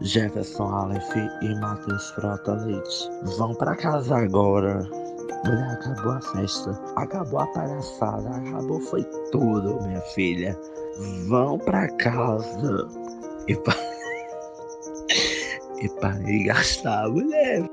[0.00, 3.08] Jefferson Aleph e Matheus Frota Leite.
[3.38, 4.82] Vão pra casa agora.
[5.44, 6.70] Mulher, acabou a festa.
[6.96, 8.28] Acabou a palhaçada.
[8.28, 10.58] Acabou foi tudo, minha filha.
[11.28, 12.88] Vão pra casa.
[13.46, 13.76] E, pa...
[15.80, 17.64] e parem de gastar, mulher.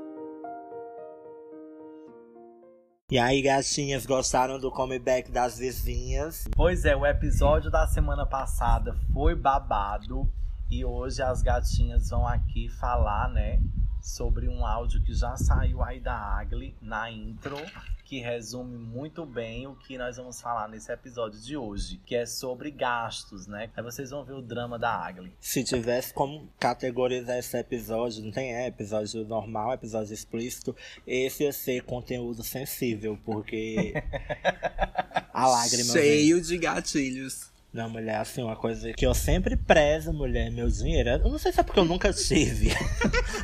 [3.10, 6.44] E aí, gatinhas, gostaram do comeback das vizinhas?
[6.54, 10.30] Pois é, o episódio da semana passada foi babado.
[10.72, 13.60] E hoje as gatinhas vão aqui falar, né,
[14.00, 17.58] sobre um áudio que já saiu aí da Agli na intro,
[18.06, 22.24] que resume muito bem o que nós vamos falar nesse episódio de hoje, que é
[22.24, 23.68] sobre gastos, né?
[23.76, 25.36] Aí vocês vão ver o drama da Agli.
[25.38, 30.74] Se tivesse como categorizar esse episódio, não tem é, episódio normal, episódio explícito,
[31.06, 33.92] esse ia ser conteúdo sensível, porque
[35.34, 36.44] a lágrima Cheio vem.
[36.44, 37.51] de gatilhos.
[37.72, 41.08] Não, mulher, assim, uma coisa que eu sempre prezo, mulher, meu dinheiro.
[41.08, 42.70] Eu não sei se é porque eu nunca tive.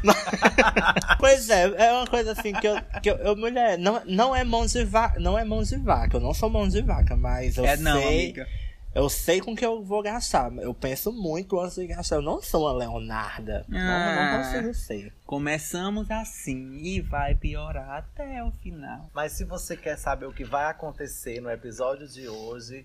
[1.18, 4.44] pois é, é uma coisa assim que eu, que eu, eu, mulher, não, não é
[4.44, 7.56] mão de vaca, não é mão de vaca, eu não sou mão de vaca, mas
[7.56, 7.84] eu é sei.
[7.84, 8.46] não, amiga.
[8.94, 10.52] Eu sei com que eu vou gastar.
[10.56, 12.16] Eu penso muito antes de gastar.
[12.16, 13.64] Eu não sou uma Leonarda.
[13.70, 15.12] Ah, não, não consigo ser.
[15.24, 19.08] Começamos assim e vai piorar até o final.
[19.14, 22.84] Mas se você quer saber o que vai acontecer no episódio de hoje,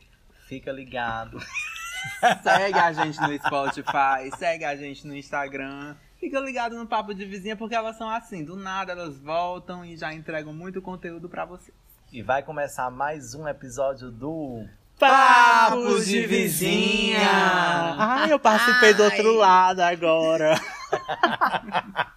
[0.54, 1.40] fica ligado.
[2.44, 5.96] segue a gente no Spotify, segue a gente no Instagram.
[6.20, 9.98] Fica ligado no Papo de Vizinha, porque elas são assim, do nada elas voltam e
[9.98, 11.76] já entregam muito conteúdo para vocês.
[12.12, 14.66] E vai começar mais um episódio do
[15.00, 17.20] Papos de Vizinha!
[17.98, 18.94] Ai, eu participei Ai.
[18.94, 20.56] do outro lado agora.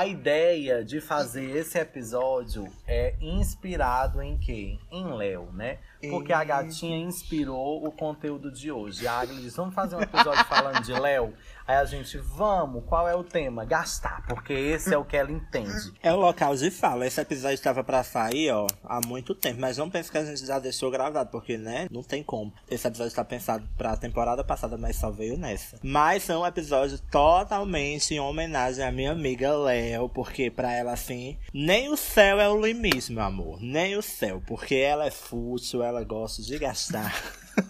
[0.00, 4.78] A ideia de fazer esse episódio é inspirado em quê?
[4.90, 5.76] Em Léo, né?
[6.08, 9.06] Porque a gatinha inspirou o conteúdo de hoje.
[9.06, 11.34] A Agnes disse: vamos fazer um episódio falando de Léo?
[11.70, 13.64] Aí a gente, vamos, qual é o tema?
[13.64, 15.92] Gastar, porque esse é o que ela entende.
[16.02, 17.06] É o local de fala.
[17.06, 19.60] Esse episódio estava para sair, ó, há muito tempo.
[19.60, 22.52] Mas não pense que a gente já deixou gravado, porque, né, não tem como.
[22.68, 25.78] Esse episódio está pensado para a temporada passada, mas só veio nessa.
[25.80, 31.38] Mas é um episódio totalmente em homenagem à minha amiga Léo, porque para ela, assim,
[31.54, 33.58] nem o céu é o limite, meu amor.
[33.60, 37.14] Nem o céu, porque ela é fútil, gosta de gastar.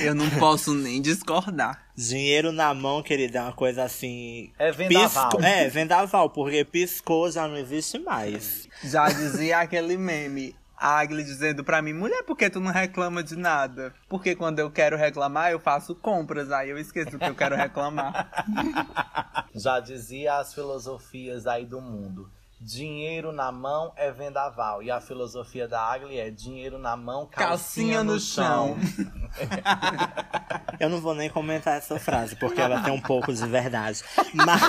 [0.00, 1.86] Eu não posso nem discordar.
[1.96, 4.52] Dinheiro na mão, querida, é uma coisa assim.
[4.58, 5.30] É vendaval.
[5.30, 5.44] Pisco...
[5.44, 8.68] É, vendaval, porque piscou já não existe mais.
[8.84, 10.54] Já dizia aquele meme.
[10.78, 13.94] A Agli dizendo pra mim, mulher, por que tu não reclama de nada?
[14.10, 18.44] Porque quando eu quero reclamar, eu faço compras, aí eu esqueço que eu quero reclamar.
[19.56, 22.30] Já dizia as filosofias aí do mundo.
[22.58, 24.82] Dinheiro na mão é vendaval.
[24.82, 28.76] E a filosofia da Agli é dinheiro na mão, calcinha, calcinha no, no, chão.
[28.96, 29.12] chão.
[30.80, 34.02] Eu não vou nem comentar essa frase, porque ela tem um pouco de verdade.
[34.34, 34.62] Mas,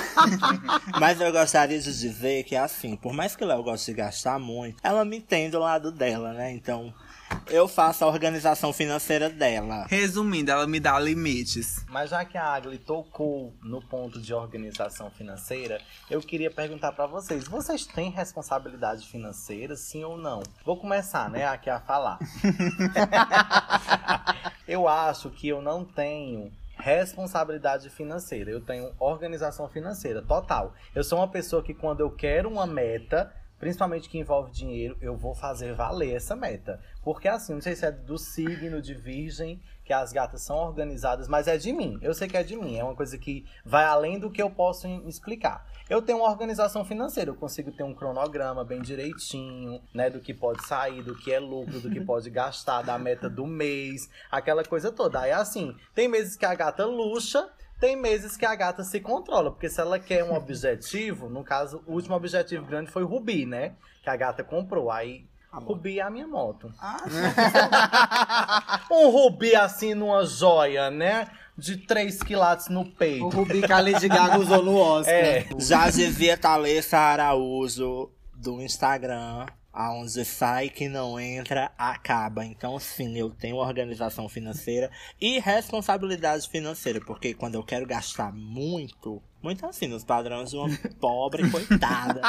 [0.98, 4.78] mas eu gostaria de dizer que, assim, por mais que Léo goste de gastar muito,
[4.82, 6.50] ela me entende do lado dela, né?
[6.52, 6.94] Então,
[7.50, 9.86] eu faço a organização financeira dela.
[9.88, 11.84] Resumindo, ela me dá limites.
[11.88, 15.80] Mas já que a Agli tocou no ponto de organização financeira,
[16.10, 20.42] eu queria perguntar para vocês: vocês têm responsabilidade financeira, sim ou não?
[20.64, 22.18] Vou começar, né, aqui a falar.
[24.66, 28.50] eu acho que eu não tenho responsabilidade financeira.
[28.50, 30.74] Eu tenho organização financeira total.
[30.94, 35.16] Eu sou uma pessoa que quando eu quero uma meta, principalmente que envolve dinheiro, eu
[35.16, 36.80] vou fazer valer essa meta.
[37.02, 41.28] Porque assim, não sei se é do signo de virgem que as gatas são organizadas,
[41.28, 41.98] mas é de mim.
[42.02, 42.76] Eu sei que é de mim.
[42.76, 45.66] É uma coisa que vai além do que eu posso explicar.
[45.88, 50.10] Eu tenho uma organização financeira, eu consigo ter um cronograma bem direitinho, né?
[50.10, 53.46] Do que pode sair, do que é lucro, do que pode gastar, da meta do
[53.46, 55.20] mês, aquela coisa toda.
[55.20, 57.48] Aí assim, tem meses que a gata luxa,
[57.80, 61.82] tem meses que a gata se controla, porque se ela quer um objetivo, no caso,
[61.86, 63.74] o último objetivo grande foi o Rubi, né?
[64.02, 64.90] Que a gata comprou.
[64.90, 66.72] Aí Rubi é a minha moto.
[66.80, 66.98] Ah,
[68.90, 71.28] um Rubi assim numa joia, né?
[71.56, 73.24] De 3 quilates no peito.
[73.24, 75.14] O Rubi que a Lady Gaga usou no Oscar.
[75.14, 75.46] É.
[75.58, 79.46] Já dizia Thalessa Araújo do Instagram
[79.80, 82.44] Aonde sai que não entra, acaba.
[82.44, 84.90] Então, sim, eu tenho organização financeira
[85.20, 90.68] e responsabilidade financeira, porque quando eu quero gastar muito, muito assim, nos padrões de uma
[91.00, 92.20] pobre coitada.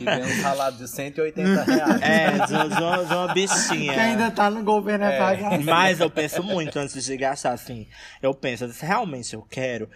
[0.00, 2.02] E vem um salário de 180 reais.
[2.02, 3.92] É, de, uma- de uma, de uma bichinha.
[3.94, 5.18] Que ainda tá no governo é, É.
[5.18, 5.58] pagar.
[5.60, 7.88] Mas eu penso muito antes de gastar, assim.
[8.22, 9.90] Eu penso, se realmente eu quero.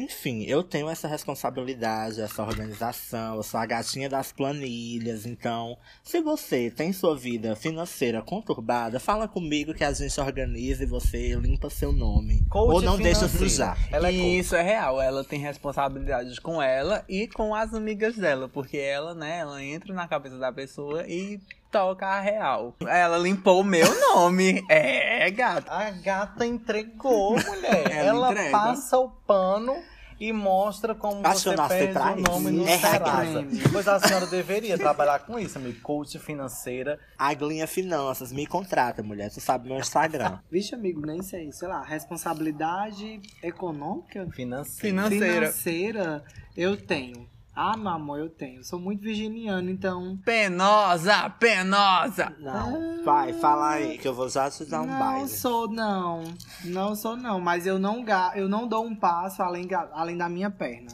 [0.00, 5.26] Enfim, eu tenho essa responsabilidade, essa organização, eu sou a gatinha das planilhas.
[5.26, 10.86] Então, se você tem sua vida financeira conturbada, fala comigo que a gente organiza e
[10.86, 12.42] você limpa seu nome.
[12.48, 13.50] Coach Ou não deixa financeiro.
[13.50, 13.78] sujar.
[13.92, 18.16] Ela é e isso é real, ela tem responsabilidades com ela e com as amigas
[18.16, 21.38] dela, porque ela, né, ela entra na cabeça da pessoa e
[21.70, 22.74] toca a real.
[22.80, 24.64] Ela limpou o meu nome.
[24.70, 25.70] É, gato.
[25.70, 27.90] A gata entregou, mulher.
[27.90, 29.76] Ela Ela, passa o pano
[30.20, 33.42] e mostra como você perde o nome no É Serasa.
[33.72, 35.80] Pois a senhora deveria trabalhar com isso, amigo.
[35.80, 37.00] Coach financeira.
[37.16, 39.30] Aglinha Finanças, me contrata, mulher.
[39.30, 40.38] Tu sabe meu Instagram.
[40.52, 41.50] Vixe, amigo, nem sei.
[41.50, 45.08] Sei lá, responsabilidade econômica, Financeira.
[45.08, 45.34] Financeira.
[45.34, 46.24] financeira,
[46.54, 47.26] eu tenho.
[47.54, 48.62] Ah, meu amor, eu tenho.
[48.64, 50.16] Sou muito virginiano, então.
[50.24, 52.32] Penosa, penosa.
[52.38, 55.28] Não, vai, fala aí, que eu vou já te dar um não baile.
[55.28, 56.22] sou, não.
[56.64, 57.40] Não sou, não.
[57.40, 60.92] Mas eu não, ga- eu não dou um passo além, além da minha perna.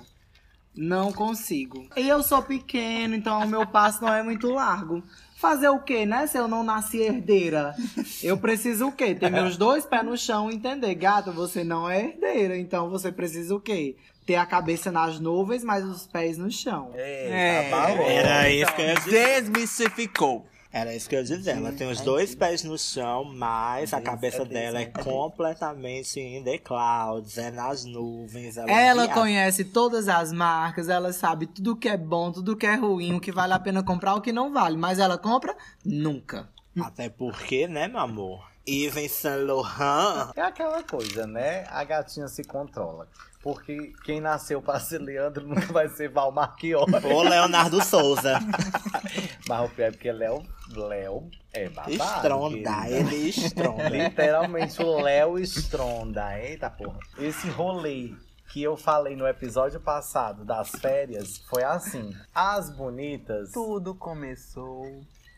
[0.75, 1.87] Não consigo.
[1.97, 5.03] E eu sou pequeno, então o meu passo não é muito largo.
[5.37, 6.27] Fazer o quê, né?
[6.27, 7.75] Se eu não nasci herdeira.
[8.23, 9.15] Eu preciso o quê?
[9.15, 10.95] Ter meus dois pés no chão e entender.
[10.95, 12.57] Gata, você não é herdeira.
[12.59, 13.97] Então você precisa o quê?
[14.27, 16.91] Ter a cabeça nas nuvens, mas os pés no chão.
[16.95, 18.03] É, tá bom.
[18.03, 19.41] Era isso que eu ia dizer.
[19.43, 20.45] Desmistificou.
[20.73, 21.57] Era isso que eu ia dizer.
[21.57, 26.59] Ela tem os dois pés no chão, mas a cabeça dela é completamente in the
[26.59, 28.57] clouds, é nas nuvens.
[28.59, 29.21] Ela, Ela viaja.
[29.21, 33.21] conhece todas as marcas, ela sabe tudo que é bom, tudo que é ruim, o
[33.21, 34.77] que vale a pena comprar, o que não vale.
[34.77, 36.49] Mas ela compra nunca.
[36.79, 38.45] Até porque, né, meu amor?
[38.69, 40.33] Yves Saint Laurent.
[40.37, 41.65] É aquela coisa, né?
[41.69, 43.09] A gatinha se controla.
[43.43, 46.93] Porque quem nasceu pra ser Leandro nunca vai ser Valmar Chiori.
[47.07, 48.41] Ou Leonardo Souza.
[49.49, 50.43] Mas o pior é porque Léo,
[50.75, 51.93] Léo é babado.
[51.93, 53.15] Estronda, querido.
[53.15, 53.89] ele estronda.
[53.89, 56.37] Literalmente o Léo estronda.
[56.41, 56.99] Eita porra.
[57.19, 58.13] Esse rolê
[58.53, 62.13] que eu falei no episódio passado das férias foi assim.
[62.35, 63.53] As bonitas.
[63.53, 64.85] Tudo começou.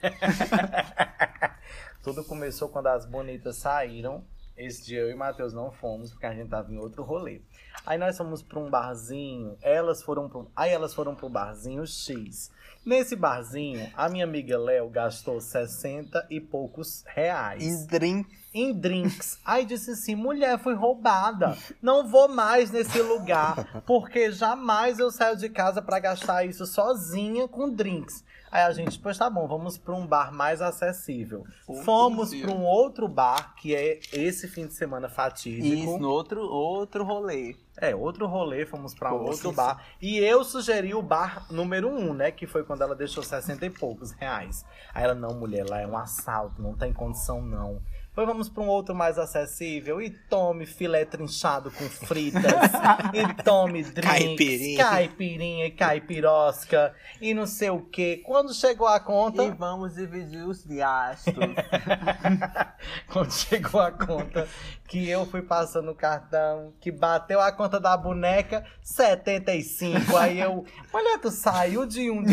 [2.03, 4.25] Tudo começou quando as bonitas saíram.
[4.56, 7.41] Esse dia eu e Matheus não fomos, porque a gente tava em outro rolê.
[7.87, 10.50] Aí nós fomos pra um barzinho, elas foram pro...
[10.56, 12.50] Aí elas foram pro barzinho X.
[12.85, 18.29] Nesse barzinho, a minha amiga Léo gastou 60 e poucos reais Em drink.
[18.55, 19.39] em drinks.
[19.45, 21.56] Aí disse assim: mulher, fui roubada.
[21.83, 27.47] Não vou mais nesse lugar, porque jamais eu saio de casa pra gastar isso sozinha
[27.47, 28.25] com drinks.
[28.50, 31.45] Aí a gente, pois tá bom, vamos pra um bar mais acessível.
[31.67, 32.43] Outro Fomos dia.
[32.43, 35.67] pra um outro bar, que é esse fim de semana fatídico.
[35.67, 37.56] Isso, no outro, outro rolê.
[37.81, 39.85] É, outro rolê, fomos pra Pô, outro bar.
[40.03, 42.31] E eu sugeri o bar número um, né?
[42.31, 44.65] Que foi quando ela deixou 60 e poucos reais.
[44.93, 47.81] Aí ela, não, mulher, lá é um assalto, não tem condição não.
[48.19, 50.03] Pois vamos pra um outro mais acessível.
[50.03, 52.43] E tome filé trinchado com fritas.
[53.15, 54.11] e tome drinks.
[54.11, 54.85] Caipirinha.
[54.85, 56.93] Caipirinha e caipirosca.
[57.20, 58.17] E não sei o que.
[58.17, 59.44] Quando chegou a conta.
[59.44, 61.32] E vamos dividir os gastos.
[63.06, 64.49] Quando chegou a conta
[64.88, 70.17] que eu fui passando o cartão, que bateu a conta da boneca, 75.
[70.17, 72.25] Aí eu, olha, tu saiu de um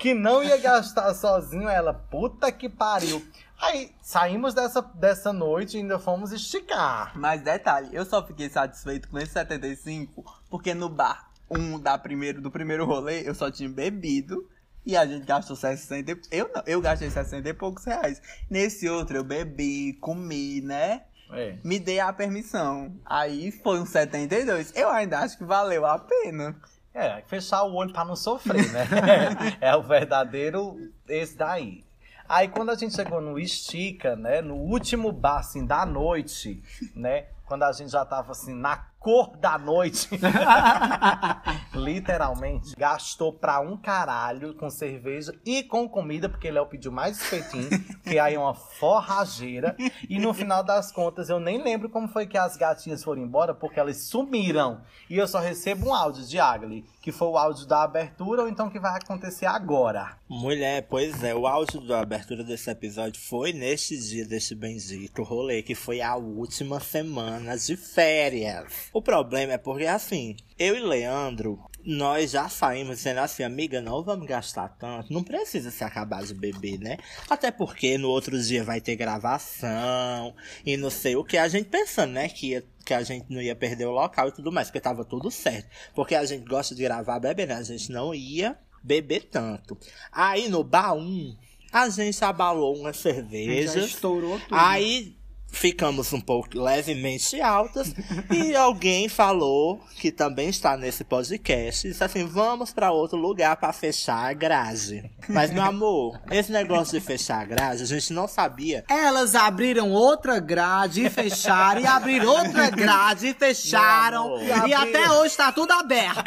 [0.00, 1.68] que não ia gastar sozinho.
[1.68, 3.22] Ela, puta que pariu.
[3.60, 7.12] Aí saímos dessa, dessa noite e ainda fomos esticar.
[7.18, 12.40] Mas detalhe, eu só fiquei satisfeito com esse 75 porque no bar um da primeiro,
[12.40, 14.48] do primeiro rolê eu só tinha bebido
[14.86, 18.22] e a gente gastou 60 e- eu não, eu gastei 60 e poucos reais.
[18.48, 21.02] Nesse outro eu bebi, comi, né?
[21.30, 21.58] É.
[21.62, 22.94] Me dei a permissão.
[23.04, 24.72] Aí foi um 72.
[24.74, 26.56] Eu ainda acho que valeu a pena.
[26.94, 28.86] É, fechar o olho pra não sofrer, né?
[29.60, 31.84] é o verdadeiro esse daí.
[32.28, 36.62] Aí quando a gente chegou no Estica, né, no último bar assim da noite,
[36.94, 40.08] né, quando a gente já tava assim na cor da noite,
[41.72, 47.68] literalmente, gastou pra um caralho com cerveja e com comida, porque Léo pediu mais espetinho,
[48.02, 49.76] que aí é uma forrageira,
[50.08, 53.54] e no final das contas eu nem lembro como foi que as gatinhas foram embora,
[53.54, 57.66] porque elas sumiram, e eu só recebo um áudio de Agli, que foi o áudio
[57.66, 60.18] da abertura, ou então que vai acontecer agora.
[60.28, 65.62] Mulher, pois é, o áudio da abertura desse episódio foi neste dia deste bendito rolê,
[65.62, 68.87] que foi a última semana de férias.
[68.92, 74.02] O problema é porque, assim, eu e Leandro, nós já saímos dizendo assim, amiga, não
[74.02, 75.12] vamos gastar tanto.
[75.12, 76.96] Não precisa se acabar de beber, né?
[77.28, 81.36] Até porque no outro dia vai ter gravação e não sei o que.
[81.36, 82.28] A gente pensando, né?
[82.28, 85.04] Que, ia- que a gente não ia perder o local e tudo mais, porque tava
[85.04, 85.68] tudo certo.
[85.94, 87.58] Porque a gente gosta de gravar bebendo, né?
[87.58, 89.76] A gente não ia beber tanto.
[90.10, 91.36] Aí no baú,
[91.70, 93.76] a gente abalou umas Já cervejas.
[93.84, 94.54] estourou tudo.
[94.54, 95.17] Aí
[95.50, 97.94] ficamos um pouco levemente altas
[98.30, 103.72] e alguém falou que também está nesse podcast disse assim vamos para outro lugar para
[103.72, 108.28] fechar a grade mas meu amor esse negócio de fechar a grade a gente não
[108.28, 114.36] sabia Elas abriram outra grade e fecharam, e abriram outra grade e fecharam.
[114.36, 114.68] Amor.
[114.68, 116.22] E até hoje tá tudo aberto.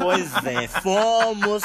[0.00, 1.62] Pois é, fomos.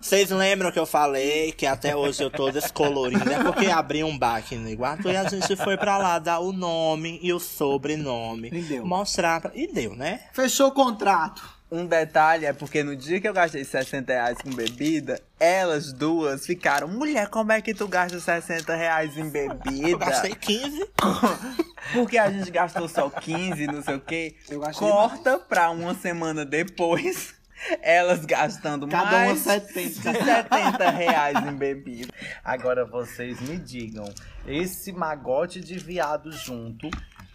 [0.00, 3.30] Vocês lembram que eu falei que até hoje eu tô descolorindo?
[3.30, 6.38] É porque abri um bar aqui no Iguatu e a gente foi pra lá dar
[6.38, 8.50] o nome e o sobrenome.
[8.52, 8.86] E deu.
[8.86, 9.50] Mostrar pra...
[9.54, 10.20] E deu, né?
[10.32, 11.60] Fechou o contrato.
[11.70, 16.44] Um detalhe é porque no dia que eu gastei 60 reais com bebida, elas duas
[16.44, 19.88] ficaram, mulher, como é que tu gasta 60 reais em bebida?
[19.88, 20.88] Eu gastei 15.
[21.94, 24.34] Porque a gente gastou só 15, não sei o quê.
[24.48, 27.34] Eu gastei Corta pra uma semana depois,
[27.82, 29.88] elas gastando Cada uma mais 70.
[29.88, 32.12] de 70 reais em bebida.
[32.44, 34.12] Agora vocês me digam,
[34.46, 36.90] esse magote de viado junto,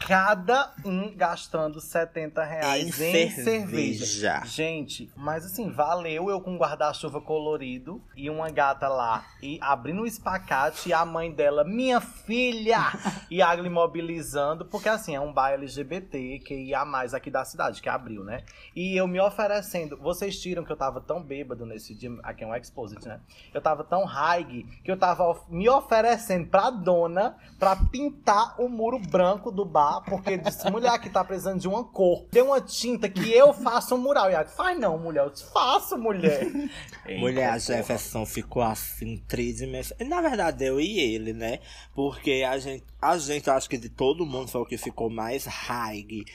[0.05, 3.43] cada um gastando 70 reais Em em, cerveja.
[3.43, 4.41] cerveja.
[4.45, 10.01] Gente, mas assim, valeu eu com um guarda-chuva colorido e uma gata lá e abrindo
[10.01, 12.79] um espacate e a mãe dela, minha filha!
[13.31, 17.81] e a imobilizando, porque assim, é um bar LGBT que ia mais aqui da cidade,
[17.81, 18.43] que abriu, né?
[18.75, 22.47] E eu me oferecendo, vocês tiram que eu tava tão bêbado nesse dia, aqui é
[22.47, 23.19] um exposit, né?
[23.53, 24.45] Eu tava tão high
[24.83, 30.37] que eu tava me oferecendo pra dona pra pintar o muro branco do bar, porque
[30.37, 32.25] disse, mulher que tá precisando de uma cor.
[32.31, 34.29] Dê uma tinta que eu faça um mural.
[34.29, 35.25] E ela, faz não, mulher.
[35.25, 36.45] Eu disse, faço, mulher.
[37.19, 37.77] Mulher, a Eita, porra.
[37.77, 40.09] Jefferson ficou assim, tridimensional.
[40.09, 41.59] Na verdade, eu e ele, né?
[41.93, 45.09] Porque a gente, a gente, eu acho que de todo mundo foi o que ficou
[45.09, 46.25] mais high.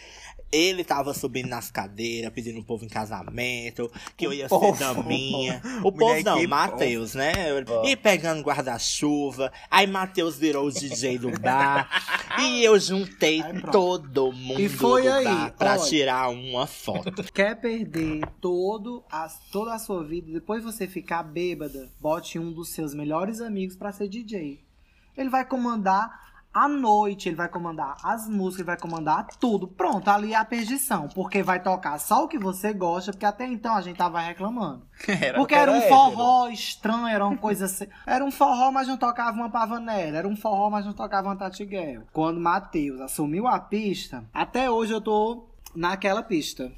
[0.52, 4.76] Ele tava subindo nas cadeiras, pedindo o povo em casamento, que eu ia povo.
[4.76, 5.62] ser daminha.
[5.84, 7.32] O povo não, Matheus, né?
[7.84, 9.52] E pegando guarda-chuva.
[9.70, 11.88] Aí Matheus virou o DJ do bar.
[12.40, 15.88] e eu juntei Aí todo mundo E foi do aí, bar pra olha.
[15.88, 17.22] tirar uma foto.
[17.32, 22.70] Quer perder todo a, toda a sua vida, depois você ficar bêbada, bote um dos
[22.70, 24.60] seus melhores amigos pra ser DJ.
[25.16, 29.68] Ele vai comandar a noite, ele vai comandar as músicas, ele vai comandar tudo.
[29.68, 31.08] Pronto, ali é a perdição.
[31.08, 34.82] Porque vai tocar só o que você gosta, porque até então a gente tava reclamando.
[35.36, 37.86] Porque era um era forró estranho, era uma coisa assim.
[38.06, 40.18] Era um forró, mas não tocava uma pavanela.
[40.18, 42.02] Era um forró, mas não tocava uma tatiguel.
[42.12, 46.70] Quando Matheus assumiu a pista, até hoje eu tô naquela pista.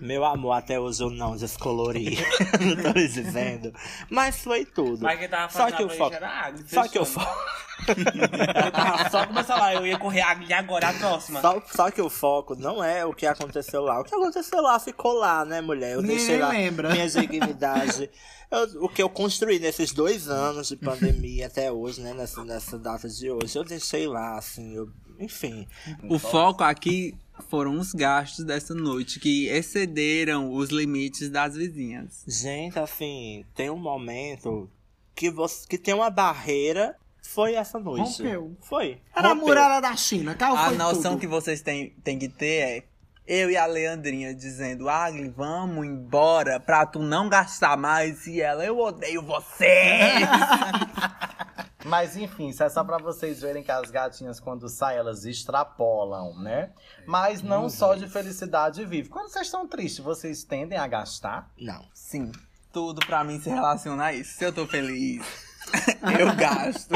[0.00, 2.16] Meu amor, até hoje eu não descolori.
[2.60, 3.72] não tô lhe dizendo.
[4.10, 5.02] Mas foi tudo.
[5.02, 6.14] Mas quem tava Só que a foco.
[6.14, 6.52] era.
[6.66, 7.22] Só que o fechou.
[7.24, 7.40] foco.
[7.88, 11.40] Eu tava só com meu celular, eu ia correr água e agora a próxima.
[11.40, 14.00] Só, só que o foco não é o que aconteceu lá.
[14.00, 15.94] O que aconteceu lá ficou lá, né, mulher?
[15.94, 16.90] Eu deixei lá lembra.
[16.90, 18.08] minha dignidade.
[18.50, 22.14] Eu- o que eu construí nesses dois anos de pandemia até hoje, né?
[22.14, 25.66] Nessa, nessa data de hoje, eu deixei lá, assim, eu- enfim.
[26.08, 27.14] O foco aqui
[27.52, 32.24] foram os gastos dessa noite que excederam os limites das vizinhas.
[32.26, 34.70] Gente, assim, tem um momento
[35.14, 36.96] que você que tem uma barreira.
[37.22, 38.22] Foi essa noite.
[38.22, 38.56] Rompeu.
[38.62, 39.02] Foi.
[39.14, 39.48] Era a Rompeu.
[39.48, 41.20] muralha da China, caiu A noção tudo.
[41.20, 42.84] que vocês têm, têm que ter é
[43.26, 48.26] eu e a Leandrinha dizendo, Agli, vamos embora pra tu não gastar mais.
[48.26, 49.66] E ela, eu odeio você.
[51.84, 56.38] Mas enfim, isso é só pra vocês verem que as gatinhas, quando saem, elas extrapolam,
[56.40, 56.70] né?
[57.06, 59.08] Mas não só de felicidade vive.
[59.08, 61.50] Quando vocês estão tristes, vocês tendem a gastar?
[61.58, 61.84] Não.
[61.92, 62.30] Sim,
[62.72, 64.34] tudo pra mim se relaciona a isso.
[64.38, 65.22] Se eu tô feliz,
[66.18, 66.94] eu gasto.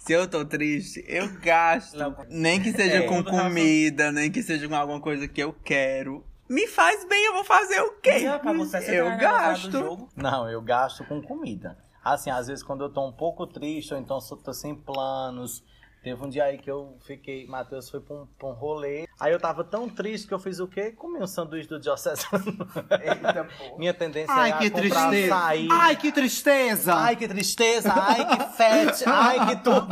[0.00, 1.96] Se eu tô triste, eu gasto.
[1.96, 2.14] Não.
[2.28, 3.06] Nem que seja É.
[3.06, 6.24] com comida, nem que seja com alguma coisa que eu quero.
[6.48, 8.28] Me faz bem, eu vou fazer o quê?
[8.28, 10.08] Ó, pra você, você eu gasto.
[10.14, 11.78] Não, eu gasto com comida.
[12.04, 15.62] Assim, às vezes quando eu tô um pouco triste, ou então só tô sem planos.
[16.02, 19.06] Teve um dia aí que eu fiquei, Matheus foi pra um, pra um rolê.
[19.20, 20.90] Aí eu tava tão triste que eu fiz o quê?
[20.90, 22.42] Comi um sanduíche do diocesano.
[23.00, 23.78] Eita, porra.
[23.78, 25.36] Minha tendência Ai, é a que comprar tristeza.
[25.36, 25.68] açaí.
[25.70, 26.94] Ai, que tristeza.
[26.94, 29.86] Ai, que tristeza, ai, que fete, ai, que tudo.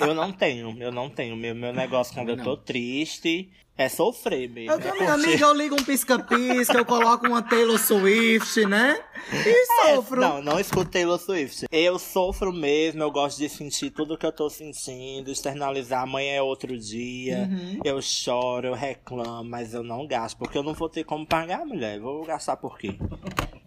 [0.00, 1.34] Eu não tenho, eu não tenho.
[1.34, 3.50] Meu, meu negócio quando eu tô triste
[3.80, 4.72] é sofrer mesmo.
[4.72, 5.26] Eu é também, curtir.
[5.26, 9.02] amiga, eu ligo um pisca-pisca, eu coloco uma Taylor Swift, né?
[9.32, 10.20] E É, sofro.
[10.20, 11.64] Não, não escuto Taylor Swift.
[11.72, 16.02] Eu sofro mesmo, eu gosto de sentir tudo que eu tô sentindo, externalizar.
[16.02, 17.48] Amanhã é outro dia.
[17.50, 17.80] Uhum.
[17.82, 20.36] Eu choro, eu reclamo, mas eu não gasto.
[20.36, 21.98] Porque eu não vou ter como pagar, mulher.
[22.00, 22.98] Vou gastar por quê?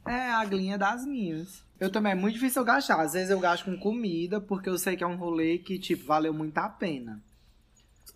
[0.07, 1.63] É a glinha das minhas.
[1.79, 3.01] Eu também é muito difícil eu gastar.
[3.01, 6.05] Às vezes eu gasto com comida, porque eu sei que é um rolê que, tipo,
[6.05, 7.19] valeu muito a pena.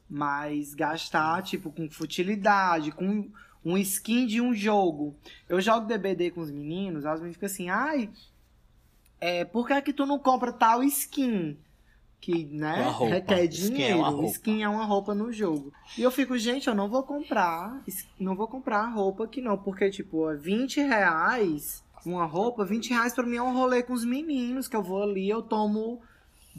[0.10, 3.30] Mas gastar, tipo, com futilidade, com
[3.64, 5.16] um skin de um jogo.
[5.50, 8.10] Eu jogo DBD com os meninos, as meninas ficam assim, ai,
[9.20, 11.58] é, por que é que tu não compra tal skin?
[12.20, 13.14] Que, né, Uma roupa.
[13.14, 13.98] requer Skin é dinheiro.
[14.00, 14.32] uma roupa.
[14.32, 15.72] Skin é uma roupa no jogo.
[15.98, 17.84] E eu fico, gente, eu não vou comprar,
[18.20, 23.14] não vou comprar roupa aqui não, porque, tipo, é 20 reais uma roupa, 20 reais
[23.14, 26.02] pra mim é um rolê com os meninos, que eu vou ali, eu tomo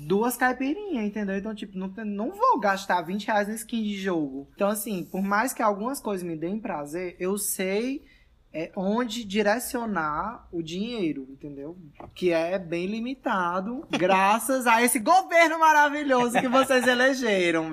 [0.07, 1.37] duas caipirinhas, entendeu?
[1.37, 4.49] Então, tipo, não, não vou gastar 20 reais na skin de jogo.
[4.55, 8.05] Então, assim, por mais que algumas coisas me deem prazer, eu sei
[8.52, 11.76] é, onde direcionar o dinheiro, entendeu?
[12.14, 17.73] Que é bem limitado, graças a esse governo maravilhoso que vocês elegeram.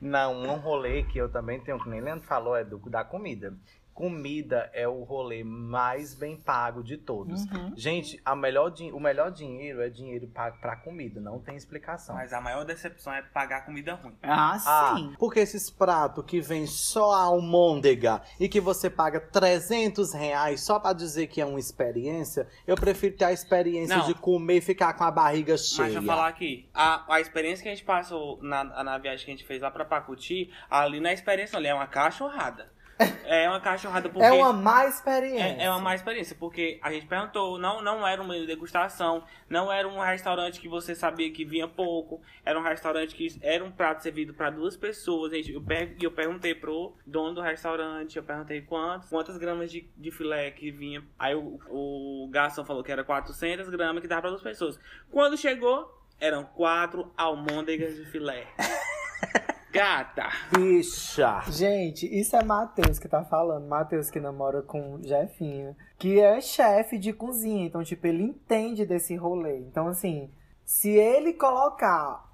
[0.00, 3.54] Não, um rolê que eu também tenho, que nem Leandro falou, é do, da comida.
[3.98, 7.42] Comida é o rolê mais bem pago de todos.
[7.46, 7.72] Uhum.
[7.76, 12.14] Gente, a melhor, o melhor dinheiro é dinheiro pago pra comida, não tem explicação.
[12.14, 14.14] Mas a maior decepção é pagar comida ruim.
[14.22, 15.12] Ah, Ah, sim.
[15.18, 20.78] porque esses pratos que vem só a almôndega e que você paga 300 reais só
[20.78, 24.06] pra dizer que é uma experiência, eu prefiro ter a experiência Não.
[24.06, 25.82] de comer e ficar com a barriga cheia.
[25.82, 29.24] Mas deixa eu falar aqui, a, a experiência que a gente passou na, na viagem
[29.24, 32.77] que a gente fez lá pra Pacuti, ali na experiência ali é uma cachorrada.
[33.24, 34.24] É uma cachorrada porque...
[34.24, 35.62] É uma má experiência.
[35.62, 38.46] É, é uma má experiência, porque a gente perguntou, não, não era um menu de
[38.46, 43.38] degustação, não era um restaurante que você sabia que vinha pouco, era um restaurante que
[43.42, 45.32] era um prato servido para duas pessoas.
[45.32, 49.88] Gente, eu, per, eu perguntei pro dono do restaurante, eu perguntei quantos, quantas gramas de,
[49.96, 51.04] de filé que vinha.
[51.18, 54.80] Aí o, o garçom falou que era 400 gramas que dava para duas pessoas.
[55.10, 58.46] Quando chegou, eram quatro almôndegas de filé.
[59.78, 60.28] Gata!
[60.50, 61.40] Bicha.
[61.46, 63.68] Gente, isso é Matheus que tá falando.
[63.68, 65.76] Matheus que namora com Jefinho.
[65.96, 67.64] Que é chefe de cozinha.
[67.64, 69.58] Então, tipo, ele entende desse rolê.
[69.58, 70.32] Então, assim,
[70.64, 72.26] se ele colocar.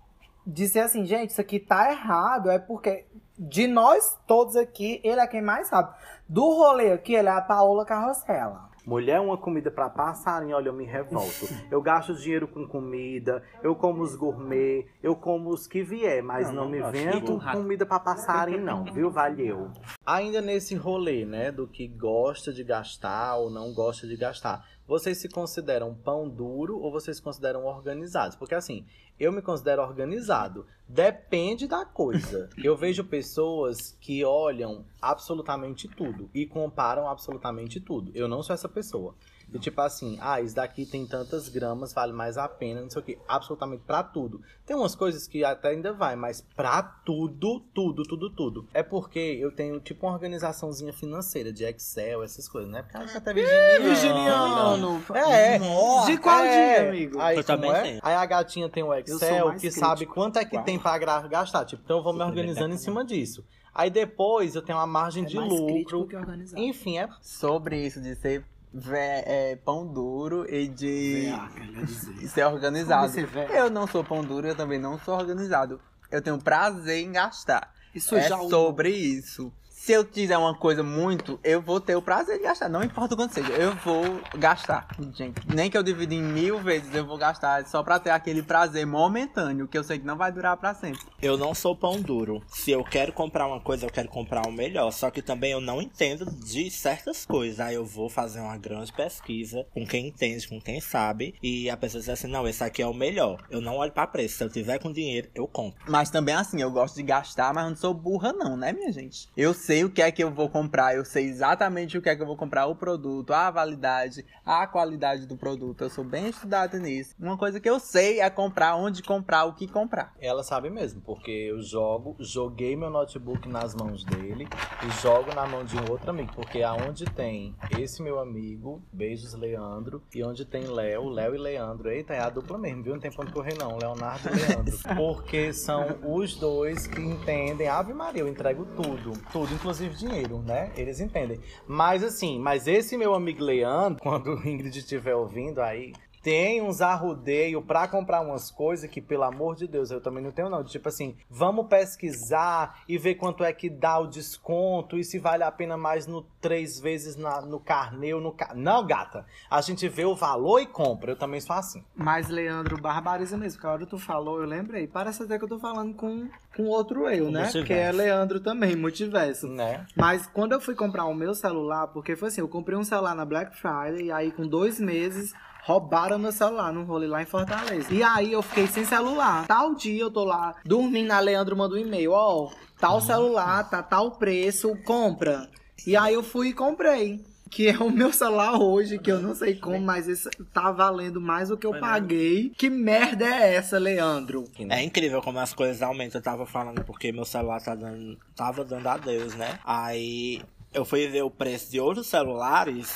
[0.47, 3.07] Dizer assim, gente, isso aqui tá errado, é porque
[3.39, 5.95] de nós todos aqui, ele é quem mais sabe.
[6.27, 8.71] Do rolê aqui, ele é a Paola Carrossela.
[8.87, 11.49] Mulher é uma comida pra passarinho, olha, eu me revolto.
[11.71, 16.49] Eu gasto dinheiro com comida, eu como os gourmet, eu como os que vier, mas
[16.49, 17.53] Não, não, não me gourmet.
[17.53, 19.11] comida pra passarinho, não, viu?
[19.11, 19.71] Valeu.
[20.05, 25.19] Ainda nesse rolê, né, do que gosta de gastar ou não gosta de gastar, vocês
[25.19, 28.37] se consideram pão duro ou vocês se consideram organizados?
[28.37, 28.85] Porque assim,
[29.19, 30.67] eu me considero organizado.
[30.89, 32.51] Depende da coisa.
[32.63, 38.11] Eu vejo pessoas que olham absolutamente tudo e comparam absolutamente tudo.
[38.15, 39.15] Eu não sou essa pessoa.
[39.55, 43.01] E tipo assim, ah, isso daqui tem tantas gramas, vale mais a pena, não sei
[43.01, 43.19] o que.
[43.29, 44.41] Absolutamente pra tudo.
[44.67, 48.69] Tem umas coisas que até ainda vai, mas pra tudo, tudo, tudo, tudo.
[48.75, 52.83] É porque eu tenho tipo uma organizaçãozinha financeira de Excel, essas coisas, né?
[52.83, 55.03] Porque acho que até virginiano.
[55.15, 55.59] É,
[56.07, 56.79] De qual é.
[56.81, 57.21] dia, amigo?
[57.21, 57.83] Aí, Eu também é?
[57.83, 58.01] tenho.
[58.03, 59.79] Aí a gatinha tem o Excel que crítico.
[59.81, 60.65] sabe quanto é que Uau.
[60.65, 61.65] tem pra gastar.
[61.65, 63.45] Tipo, então eu vou me organizando em cima disso.
[63.73, 66.09] Aí depois eu tenho uma margem de lucro.
[66.57, 71.31] Enfim, é Sobre isso de ser vé- é, pão duro e de
[72.29, 73.07] ser organizado.
[73.51, 75.81] Eu não sou pão duro, eu também não sou organizado.
[76.11, 77.73] Eu tenho prazer em gastar.
[77.95, 79.53] Isso é já sobre isso.
[79.85, 82.71] Se eu fizer uma coisa muito, eu vou ter o prazer de gastar.
[82.71, 84.89] Não importa o quanto seja, eu vou gastar.
[85.13, 88.43] Gente, nem que eu divida em mil vezes, eu vou gastar só pra ter aquele
[88.43, 91.03] prazer momentâneo, que eu sei que não vai durar pra sempre.
[91.21, 92.43] Eu não sou pão duro.
[92.49, 94.91] Se eu quero comprar uma coisa, eu quero comprar o melhor.
[94.91, 97.61] Só que também eu não entendo de certas coisas.
[97.61, 101.35] Aí eu vou fazer uma grande pesquisa com quem entende, com quem sabe.
[101.43, 103.45] E a pessoa diz assim: não, esse aqui é o melhor.
[103.51, 104.39] Eu não olho pra preço.
[104.39, 105.79] Se eu tiver com dinheiro, eu compro.
[105.87, 108.91] Mas também assim, eu gosto de gastar, mas eu não sou burra não, né, minha
[108.91, 109.29] gente?
[109.37, 112.15] Eu sei o que é que eu vou comprar, eu sei exatamente o que é
[112.15, 115.83] que eu vou comprar, o produto, a validade, a qualidade do produto.
[115.83, 117.15] Eu sou bem estudado nisso.
[117.19, 120.13] Uma coisa que eu sei é comprar, onde comprar, o que comprar.
[120.21, 124.47] Ela sabe mesmo, porque eu jogo, joguei meu notebook nas mãos dele
[124.87, 129.33] e jogo na mão de um outro amigo, porque aonde tem esse meu amigo, beijos
[129.35, 132.93] Leandro, e onde tem Léo, Léo e Leandro, eita, é a dupla mesmo, viu?
[132.93, 134.79] Não tem pra onde correr não, Leonardo e Leandro.
[134.97, 140.71] Porque são os dois que entendem, Ave Maria, eu entrego tudo, tudo, inclusive dinheiro, né?
[140.77, 141.41] Eles entendem.
[141.67, 145.95] Mas assim, mas esse meu amigo Leandro, quando o Ingrid estiver ouvindo aí,
[146.25, 150.33] tem uns arrudeios pra comprar umas coisas que, pelo amor de Deus, eu também não
[150.33, 150.65] tenho não.
[150.65, 155.43] Tipo assim, vamos pesquisar e ver quanto é que dá o desconto e se vale
[155.43, 158.33] a pena mais no três vezes na, no carnê ou no...
[158.33, 158.55] Ca...
[158.55, 159.27] Não, gata.
[159.51, 161.13] A gente vê o valor e compra.
[161.13, 161.85] Eu também sou assim.
[161.95, 163.59] Mas, Leandro, barbariza mesmo.
[163.59, 164.87] Porque a hora que tu falou, eu lembrei.
[164.87, 167.43] Parece até que eu tô falando com, com outro eu, né?
[167.43, 167.67] Multiverso.
[167.67, 169.47] Que é Leandro também, multiverso.
[169.47, 169.87] Né?
[169.95, 173.15] Mas quando eu fui comprar o meu celular, porque foi assim, eu comprei um celular
[173.15, 177.27] na Black Friday, e aí com dois meses roubaram meu celular num rolê lá em
[177.27, 177.93] Fortaleza.
[177.93, 179.47] E aí eu fiquei sem celular.
[179.47, 183.83] Tal dia eu tô lá dormindo, a Leandro mandou um e-mail, ó, tal celular, tá
[183.83, 185.49] tal preço, compra.
[185.87, 187.25] E aí eu fui e comprei.
[187.51, 191.21] Que é o meu celular hoje, que eu não sei como, mas esse tá valendo
[191.21, 192.51] mais do que eu Foi paguei.
[192.57, 194.49] Que merda é essa, Leandro?
[194.69, 196.19] É incrível como as coisas aumentam.
[196.19, 199.61] Eu tava falando porque meu celular tá dando, tava dando adeus, né?
[199.65, 200.43] Aí
[200.75, 202.93] eu fui ver o preço de outros celulares.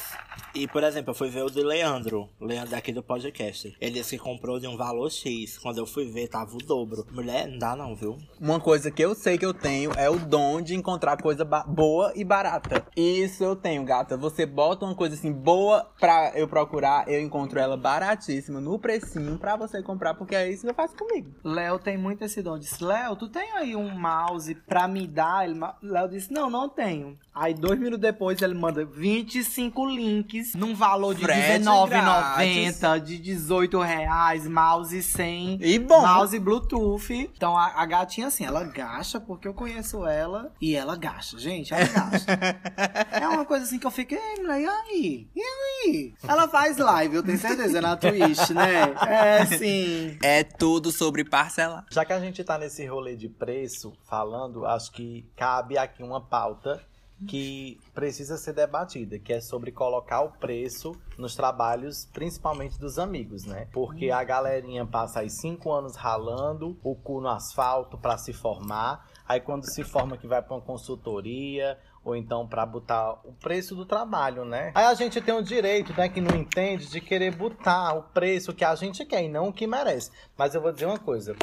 [0.55, 2.29] E, por exemplo, eu fui ver o de Leandro.
[2.41, 3.77] Leandro aqui do podcast.
[3.81, 5.59] Ele disse que comprou de um valor X.
[5.59, 7.07] Quando eu fui ver, tava o dobro.
[7.12, 8.19] Mulher, não dá não, viu?
[8.41, 12.12] Uma coisa que eu sei que eu tenho é o dom de encontrar coisa boa
[12.14, 12.85] e barata.
[12.97, 14.17] Isso eu tenho, gata.
[14.17, 19.38] Você bota uma coisa assim boa pra eu procurar, eu encontro ela baratíssima, no precinho,
[19.38, 21.31] pra você comprar, porque é isso que eu faço comigo.
[21.45, 22.59] Léo tem muito esse dom.
[22.59, 25.47] Disse, Léo, tu tem aí um mouse pra me dar?
[25.83, 27.19] Léo disse, não, não tenho.
[27.35, 33.78] Aí dois minutos depois ele manda 25 links num valor de Frete R$19,90, de 18
[33.81, 36.00] reais, mouse sem, E bom.
[36.00, 37.12] mouse Bluetooth.
[37.12, 41.38] Então a, a gatinha assim, ela gasta porque eu conheço ela e ela gasta.
[41.38, 42.33] Gente, ela gasta.
[43.12, 45.28] é uma coisa assim que eu fico, ei, mulher, e aí?
[45.37, 46.14] E aí?
[46.26, 48.94] Ela faz live, eu tenho certeza, na Twitch, né?
[49.07, 50.16] É assim...
[50.22, 51.85] É tudo sobre parcelar.
[51.90, 56.20] Já que a gente tá nesse rolê de preço falando, acho que cabe aqui uma
[56.20, 56.81] pauta
[57.26, 63.44] que precisa ser debatida, que é sobre colocar o preço nos trabalhos, principalmente dos amigos,
[63.44, 63.66] né?
[63.72, 69.09] Porque a galerinha passa aí cinco anos ralando o cu no asfalto para se formar,
[69.26, 73.74] aí quando se forma que vai para uma consultoria ou então para botar o preço
[73.74, 74.72] do trabalho, né?
[74.74, 78.54] Aí a gente tem o direito, né, que não entende, de querer botar o preço
[78.54, 80.11] que a gente quer e não o que merece.
[80.37, 81.37] Mas eu vou dizer uma coisa.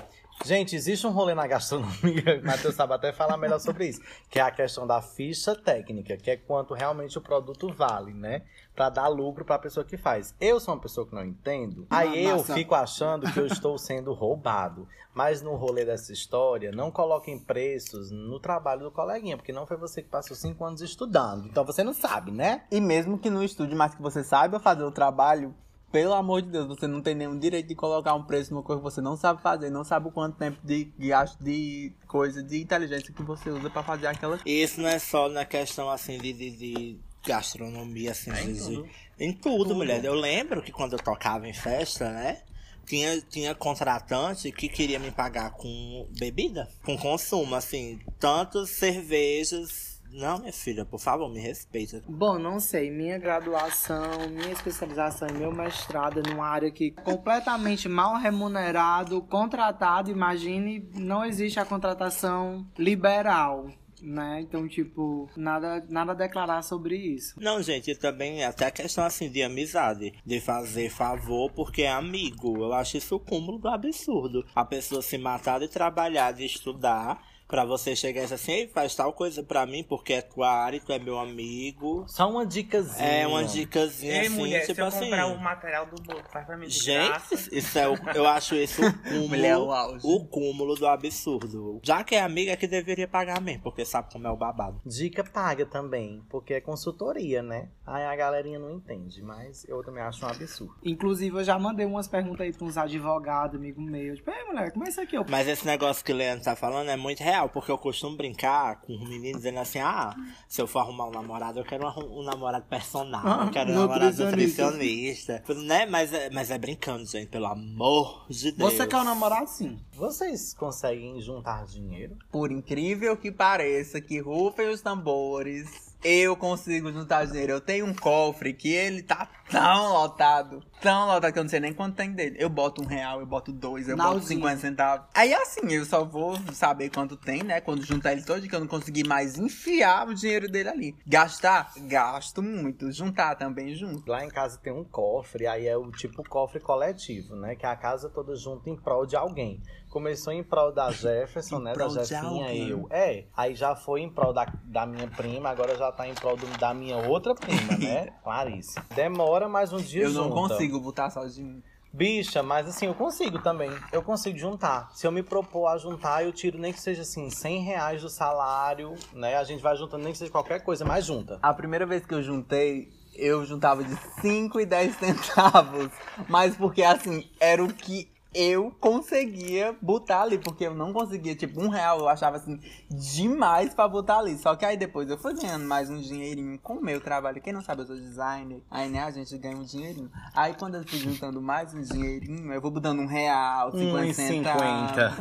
[0.44, 4.38] Gente, existe um rolê na gastronomia, o Matheus sabe até falar melhor sobre isso, que
[4.38, 8.44] é a questão da ficha técnica, que é quanto realmente o produto vale, né?
[8.76, 10.36] Pra dar lucro pra pessoa que faz.
[10.40, 12.54] Eu sou uma pessoa que não entendo, aí eu massa.
[12.54, 14.88] fico achando que eu estou sendo roubado.
[15.14, 19.78] Mas no rolê dessa história, não coloquem preços no trabalho do coleguinha, porque não foi
[19.78, 21.48] você que passou cinco anos estudando.
[21.48, 22.66] Então você não sabe, né?
[22.70, 25.56] E mesmo que não estude, mas que você saiba fazer o trabalho,
[25.96, 28.82] pelo amor de Deus, você não tem nenhum direito de colocar um preço numa coisa
[28.82, 32.62] que você não sabe fazer, não sabe o quanto tempo de gasto de coisa, de
[32.62, 36.34] inteligência que você usa pra fazer aquela isso não é só na questão assim de,
[36.34, 38.90] de, de gastronomia, assim, É em de- tudo.
[39.18, 40.04] em tudo, mulher.
[40.04, 42.42] Eu lembro que quando eu tocava em festa, né?
[42.86, 49.95] Tinha, tinha contratante que queria me pagar com bebida, com consumo, assim, tantas cervejas.
[50.16, 52.02] Não, minha filha, por favor, me respeita.
[52.08, 52.90] Bom, não sei.
[52.90, 60.10] Minha graduação, minha especialização e meu mestrado é numa área que completamente mal remunerado, contratado.
[60.10, 63.70] Imagine, não existe a contratação liberal,
[64.02, 64.40] né?
[64.42, 67.36] Então, tipo, nada, nada a declarar sobre isso.
[67.38, 71.92] Não, gente, e também até a questão assim de amizade, de fazer favor porque é
[71.92, 72.58] amigo.
[72.58, 74.46] Eu acho isso o cúmulo do absurdo.
[74.56, 78.68] A pessoa se matar de trabalhar, de estudar, pra você chegar e dizer assim, Ei,
[78.68, 82.06] faz tal coisa pra mim porque é tua área, tu é meu amigo.
[82.08, 83.08] Só uma dicasinha.
[83.08, 85.00] É uma dicasinha Ei, assim, mulher, tipo se eu assim.
[85.06, 87.36] comprar o material do bolo, faz pra mim de graça.
[87.38, 90.08] Gente, isso é o, eu acho isso o Mulher, é o cúmulo, auge.
[90.08, 91.80] o cúmulo do absurdo.
[91.84, 94.82] Já que é amiga, é que deveria pagar mesmo, porque sabe como é o babado.
[94.86, 97.70] Dica paga também, porque é consultoria, né?
[97.86, 100.76] Aí a galerinha não entende, mas eu também acho um absurdo.
[100.84, 104.16] Inclusive, eu já mandei umas perguntas aí pra uns advogados, amigo meu.
[104.16, 105.16] Tipo, ei, mulher, como é isso aqui?
[105.16, 108.16] Eu, Mas esse negócio que o Leandro tá falando é muito real, porque eu costumo
[108.18, 110.16] brincar com os meninos dizendo assim: ah,
[110.48, 113.72] se eu for arrumar um namorado, eu quero um, um namorado personal, Ah, eu quero
[113.72, 114.66] um namorado nutricionista.
[114.72, 115.44] nutricionista.
[115.64, 115.86] Né?
[115.86, 118.74] Mas, é- mas é brincando, gente, pelo amor de Deus.
[118.74, 119.48] Você quer um namorado?
[119.50, 119.80] Sim.
[119.94, 122.18] Vocês conseguem juntar dinheiro?
[122.32, 127.54] Por incrível que pareça, que rufem os tambores, eu consigo juntar dinheiro.
[127.54, 131.60] Eu tenho um cofre que ele tá tão lotado, tão lotado que eu não sei
[131.60, 132.36] nem quanto tem dele.
[132.40, 134.42] Eu boto um real, eu boto dois, eu boto Nalzinho.
[134.42, 135.08] 50 centavos.
[135.16, 137.60] Aí assim, eu só vou saber quanto tem, né?
[137.60, 140.96] Quando juntar ele todo, que eu não consegui mais enfiar o dinheiro dele ali.
[141.08, 141.74] Gastar?
[141.76, 142.92] Gasto muito.
[142.92, 144.08] Juntar também, junto.
[144.08, 147.56] Lá em casa tem um cofre, aí é o tipo cofre coletivo, né?
[147.56, 149.60] Que é a casa toda junta em prol de alguém.
[149.96, 151.72] Começou em prol da Jefferson, né?
[151.72, 152.86] Da Jefinha, eu.
[152.90, 156.36] É, aí já foi em prol da, da minha prima, agora já tá em prol
[156.36, 158.08] do- da minha outra prima, né?
[158.22, 158.78] Clarice.
[158.94, 160.36] Demora, mas um dia Eu não junta.
[160.54, 161.64] consigo botar sozinho.
[161.94, 163.72] Bicha, mas assim, eu consigo também.
[163.94, 164.92] Eu consigo juntar.
[164.94, 168.10] Se eu me propor a juntar, eu tiro nem que seja assim, 100 reais do
[168.10, 169.38] salário, né?
[169.38, 171.40] A gente vai juntando nem que seja qualquer coisa, mas junta.
[171.42, 175.90] A primeira vez que eu juntei, eu juntava de 5 e 10 centavos.
[176.28, 180.38] Mas porque, assim, era o que eu conseguia botar ali.
[180.38, 184.38] Porque eu não conseguia, tipo, um real eu achava, assim, demais pra botar ali.
[184.38, 187.42] Só que aí depois eu fui ganhando mais um dinheirinho com o meu trabalho.
[187.42, 188.62] Quem não sabe, eu sou designer.
[188.70, 190.12] Aí, né, a gente ganha um dinheirinho.
[190.36, 194.04] Aí quando eu fui juntando mais um dinheirinho, eu vou botando um real, 50 Um
[194.04, 194.62] e centavos.
[194.62, 195.16] 50.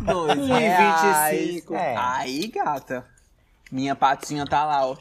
[0.12, 1.40] Dois reais.
[1.46, 1.74] 25.
[1.74, 1.96] É.
[1.96, 3.15] Aí, gata.
[3.70, 4.96] Minha patinha tá lá, ó.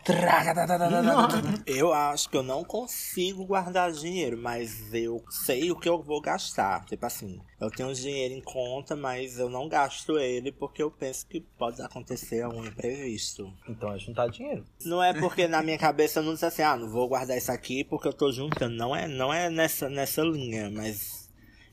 [1.67, 6.19] Eu acho que eu não consigo guardar dinheiro, mas eu sei o que eu vou
[6.19, 6.84] gastar.
[6.86, 11.28] Tipo assim, eu tenho dinheiro em conta, mas eu não gasto ele porque eu penso
[11.28, 13.54] que pode acontecer algum imprevisto.
[13.69, 14.65] Então é juntar dinheiro.
[14.84, 17.51] Não é porque na minha cabeça eu não disse assim, ah, não vou guardar isso
[17.51, 18.75] aqui porque eu tô juntando.
[18.75, 21.24] Não é, não é nessa, nessa linha, mas.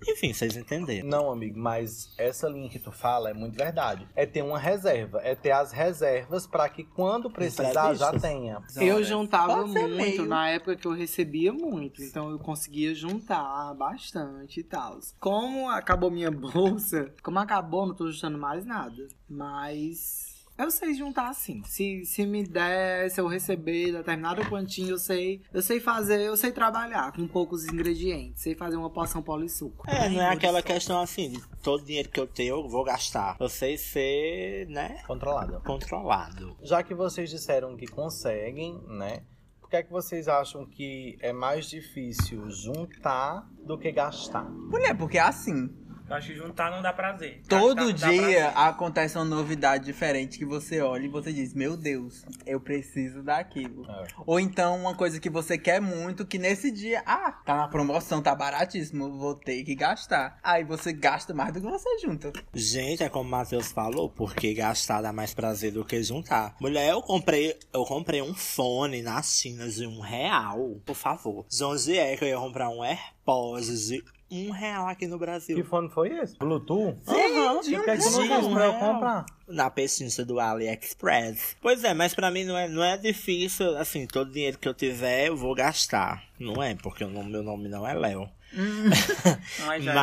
[0.09, 1.09] Enfim, vocês entenderam.
[1.09, 4.07] Não, amigo, mas essa linha que tu fala é muito verdade.
[4.15, 8.63] É ter uma reserva, é ter as reservas pra que quando precisar já tenha.
[8.77, 10.27] Eu juntava muito meio.
[10.27, 14.99] na época que eu recebia muito, então eu conseguia juntar bastante e tal.
[15.19, 19.09] Como acabou minha bolsa, como acabou, não tô juntando mais nada.
[19.29, 20.32] Mas
[20.65, 21.63] eu sei juntar assim.
[21.65, 26.37] Se, se me der, se eu receber determinada quantia, eu sei, eu sei fazer, eu
[26.37, 29.89] sei trabalhar com poucos ingredientes, sei fazer uma poção polissuco.
[29.89, 33.37] É, não é aquela questão assim, de todo dinheiro que eu tenho eu vou gastar.
[33.41, 35.61] Eu sei ser, né, Controlada.
[35.61, 36.57] controlado.
[36.63, 39.23] Já que vocês disseram que conseguem, né?
[39.61, 44.45] Por que é que vocês acham que é mais difícil juntar do que gastar?
[44.45, 45.71] Mulher, porque é assim.
[46.13, 47.41] Eu acho que juntar não dá prazer.
[47.49, 48.47] Todo dá dia prazer.
[48.55, 53.91] acontece uma novidade diferente que você olha e você diz, meu Deus, eu preciso daquilo.
[53.91, 54.05] É.
[54.27, 58.21] Ou então uma coisa que você quer muito, que nesse dia, ah, tá na promoção,
[58.21, 60.39] tá baratíssimo, vou ter que gastar.
[60.43, 62.31] Aí você gasta mais do que você junta.
[62.53, 66.55] Gente, é como o Matheus falou, porque gastar dá mais prazer do que juntar.
[66.61, 71.47] Mulher, eu comprei, eu comprei um fone na China de um real, por favor.
[71.49, 75.25] De onde é que eu ia comprar um AirPods de um real aqui no Que
[75.25, 75.65] Brasil?
[75.65, 76.37] fone foi esse?
[76.39, 76.97] Bluetooth?
[77.05, 78.93] De que, que tu não de um pra eu real.
[78.95, 79.27] comprar?
[79.49, 81.57] Na pesquisa do AliExpress.
[81.61, 84.75] Pois é, mas pra mim não é, não é difícil, assim, todo dinheiro que eu
[84.75, 86.25] tiver eu vou gastar.
[86.39, 88.29] Não é, porque o nome- meu nome não é Léo.
[89.67, 89.95] Mas, já,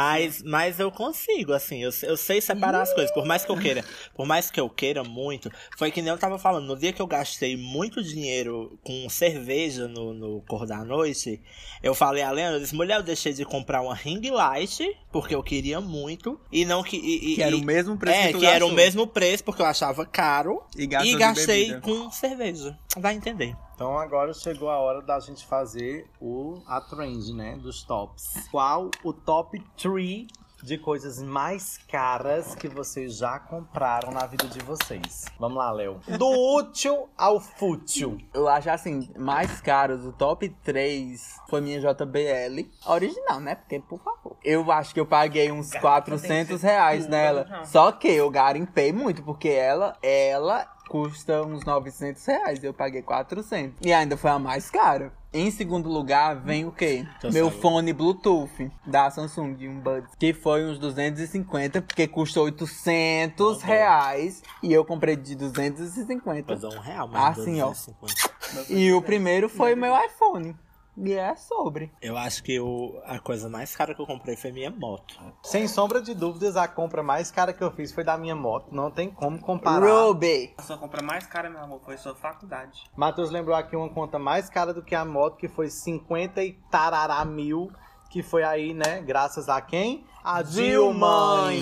[0.44, 3.12] Mas, eu consigo, assim, eu, eu sei separar as coisas.
[3.14, 3.84] Por mais que eu queira,
[4.16, 7.02] por mais que eu queira muito, foi que nem eu tava falando, no dia que
[7.02, 11.42] eu gastei muito dinheiro com cerveja no, no cor da noite,
[11.82, 15.34] eu falei a Leandro, eu disse, mulher, eu deixei de comprar uma ring light, porque
[15.36, 16.98] eu queria muito, e não que.
[16.98, 19.44] E, e- Que era o mesmo preço É, que tu que era o mesmo preço,
[19.44, 20.64] porque eu achava caro.
[20.76, 22.78] E E gastei com cerveja.
[22.98, 23.56] Vai entender.
[23.80, 28.50] Então agora chegou a hora da gente fazer o a trend, né, dos tops.
[28.52, 30.28] Qual o top 3
[30.62, 35.28] de coisas mais caras que vocês já compraram na vida de vocês?
[35.40, 36.02] Vamos lá, Léo.
[36.18, 38.18] Do útil ao fútil.
[38.34, 42.68] Eu acho assim, mais caros, o top 3 foi minha JBL.
[42.86, 43.56] Original, né?
[43.56, 44.36] Porque, por favor.
[44.44, 47.64] Eu acho que eu paguei uns Gata, 400 tem que ser reais tudo nela.
[47.64, 52.64] Só que eu garimpei muito, porque ela, ela custa uns 900 reais.
[52.64, 53.76] Eu paguei 400.
[53.82, 55.14] E ainda foi a mais cara.
[55.32, 57.06] Em segundo lugar, vem o quê?
[57.22, 57.62] Já Meu saiu.
[57.62, 60.10] fone Bluetooth da Samsung, de um Buds.
[60.18, 63.72] Que foi uns 250, porque custou 800 Tá bom.
[63.72, 64.42] reais.
[64.64, 66.52] E eu comprei de 250.
[66.54, 67.68] Mas é um real, mas Assim, ó.
[67.70, 68.74] 250.
[68.74, 70.56] E o primeiro foi o meu iPhone.
[71.02, 71.92] E é sobre.
[72.02, 75.18] Eu acho que o, a coisa mais cara que eu comprei foi minha moto.
[75.44, 78.68] Sem sombra de dúvidas, a compra mais cara que eu fiz foi da minha moto.
[78.72, 79.86] Não tem como comparar.
[79.86, 80.54] Ruby.
[80.58, 82.84] A sua compra mais cara, meu amor, foi sua faculdade.
[82.96, 86.54] Matheus lembrou aqui uma conta mais cara do que a moto, que foi 50 e
[86.70, 87.72] tarará mil.
[88.10, 89.02] Que foi aí, né?
[89.02, 90.04] Graças a quem?
[90.24, 91.62] A Dilmãe.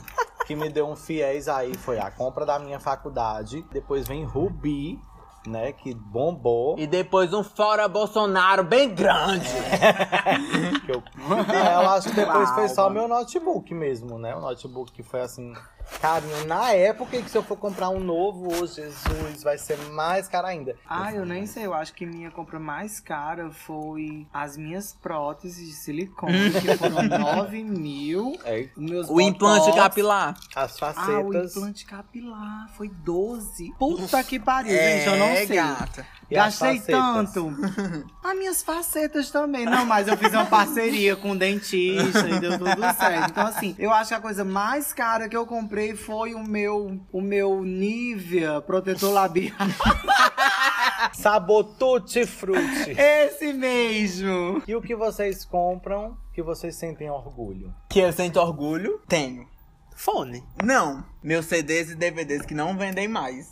[0.46, 1.74] que me deu um fiéis aí.
[1.74, 3.64] Foi a compra da minha faculdade.
[3.70, 4.98] Depois vem Rubi,
[5.46, 5.72] né?
[5.72, 6.78] Que bombou.
[6.78, 9.48] E depois um fora Bolsonaro bem grande.
[10.84, 11.02] Que eu...
[11.52, 14.34] É, eu acho que depois foi só meu notebook mesmo, né?
[14.34, 15.52] O notebook que foi assim,
[16.00, 16.46] carinho.
[16.46, 20.46] Na época que se eu for comprar um novo, ô Jesus, vai ser mais caro
[20.46, 20.76] ainda.
[20.88, 21.66] Ah, eu nem sei.
[21.66, 27.02] Eu acho que minha compra mais cara foi as minhas próteses de silicone, que foram
[27.06, 28.36] 9 mil.
[28.44, 30.36] É, meus O implante capilar.
[30.54, 31.56] as Ah, o facetas.
[31.56, 33.72] implante capilar foi 12.
[33.78, 35.56] Puta que pariu, gente, eu não É, sei.
[35.56, 36.06] gata.
[36.30, 37.32] E as Gastei facetas?
[37.32, 37.52] tanto.
[38.24, 39.66] As minhas facetas também.
[39.66, 43.30] Não, mas eu fiz uma parceria com um dentista e deu tudo certo.
[43.30, 47.00] Então, assim, eu acho que a coisa mais cara que eu comprei foi o meu,
[47.12, 49.56] o meu Nivea protetor labial.
[51.12, 52.90] Sabor tutti frutti.
[52.96, 54.62] Esse mesmo.
[54.66, 57.74] E o que vocês compram que vocês sentem orgulho?
[57.88, 59.00] Que eu sinto orgulho?
[59.08, 59.46] Tenho.
[59.96, 60.42] Fone.
[60.64, 61.04] Não.
[61.22, 63.48] Meus CDs e DVDs que não vendem mais.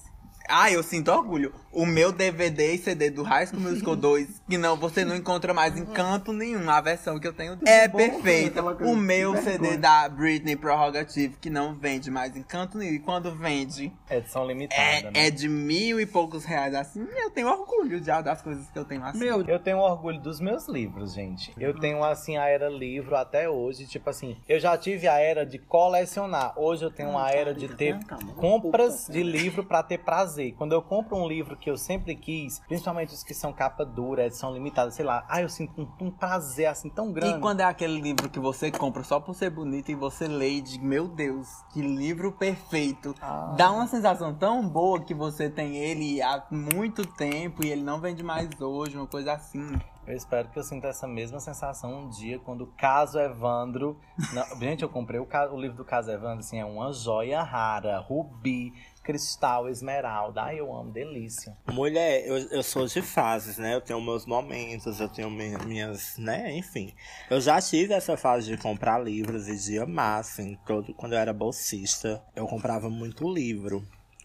[0.48, 1.52] Ah, eu sinto orgulho.
[1.72, 5.54] O meu DVD e CD do High School Musical 2, que não, você não encontra
[5.54, 6.68] mais em canto nenhum.
[6.68, 8.62] A versão que eu tenho é bom, perfeita.
[8.62, 9.58] O meu vergonha.
[9.58, 12.94] CD da Britney Prerrogative, que não vende mais em canto nenhum.
[12.94, 15.10] E quando vende, Edição limitada, é, né?
[15.14, 17.06] é de mil e poucos reais assim.
[17.16, 19.18] Eu tenho orgulho já das coisas que eu tenho assim.
[19.18, 21.52] Meu, Eu tenho orgulho dos meus livros, gente.
[21.58, 23.86] Eu tenho, assim, a era livro até hoje.
[23.86, 26.52] Tipo assim, eu já tive a era de colecionar.
[26.58, 27.96] Hoje eu tenho uma era de ter
[28.36, 30.54] compras de livro pra ter prazer.
[30.58, 34.26] Quando eu compro um livro que eu sempre quis, principalmente os que são capa dura,
[34.26, 37.36] edição limitada, sei lá, ah, eu sinto um, um prazer, assim, tão grande.
[37.36, 40.54] E quando é aquele livro que você compra só por ser bonito e você lê
[40.54, 43.14] e diz, meu Deus, que livro perfeito.
[43.20, 43.54] Ah.
[43.56, 48.00] Dá uma sensação tão boa que você tem ele há muito tempo e ele não
[48.00, 49.78] vende mais hoje, uma coisa assim.
[50.06, 53.96] Eu espero que eu sinta essa mesma sensação um dia quando o Caso Evandro.
[54.32, 57.98] Não, gente, eu comprei o, o livro do Caso Evandro, assim, é uma joia rara,
[58.00, 60.42] rubi, cristal, esmeralda.
[60.42, 61.56] Ai, eu amo, delícia.
[61.72, 63.74] Mulher, eu, eu sou de fases, né?
[63.74, 66.52] Eu tenho meus momentos, eu tenho mi- minhas, né?
[66.56, 66.94] Enfim.
[67.28, 70.56] Eu já tive essa fase de comprar livros e de amar, assim.
[70.66, 73.82] Todo, quando eu era bolsista, eu comprava muito livro.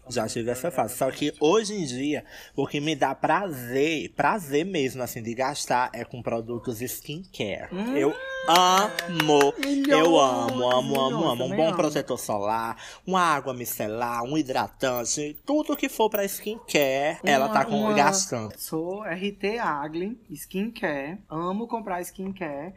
[0.08, 0.96] Já tive essa fase.
[0.96, 5.90] Só que hoje em dia, o que me dá prazer, prazer mesmo, assim, de gastar
[5.92, 7.68] é com produtos skincare.
[7.92, 8.14] Eu
[8.46, 9.52] amo,
[9.88, 11.44] eu amo, amo, amo, amo.
[11.44, 11.76] Um também bom amo.
[11.76, 17.64] protetor solar, uma água micelar, um hidratante, tudo que for pra skincare, ela Uma- tá
[17.64, 18.54] com, uma- gastando.
[18.58, 21.18] Sou RT Agli, skincare.
[21.28, 22.74] Amo comprar skincare.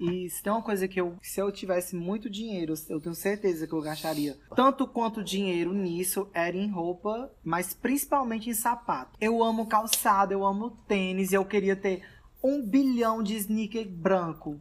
[0.00, 3.68] E se tem uma coisa que eu, se eu tivesse muito dinheiro, eu tenho certeza
[3.68, 9.16] que eu gastaria tanto quanto dinheiro nisso, era em roupa, mas principalmente em sapato.
[9.20, 12.02] Eu amo calçado, eu amo tênis, e eu queria ter
[12.42, 14.60] um bilhão de sneaker branco.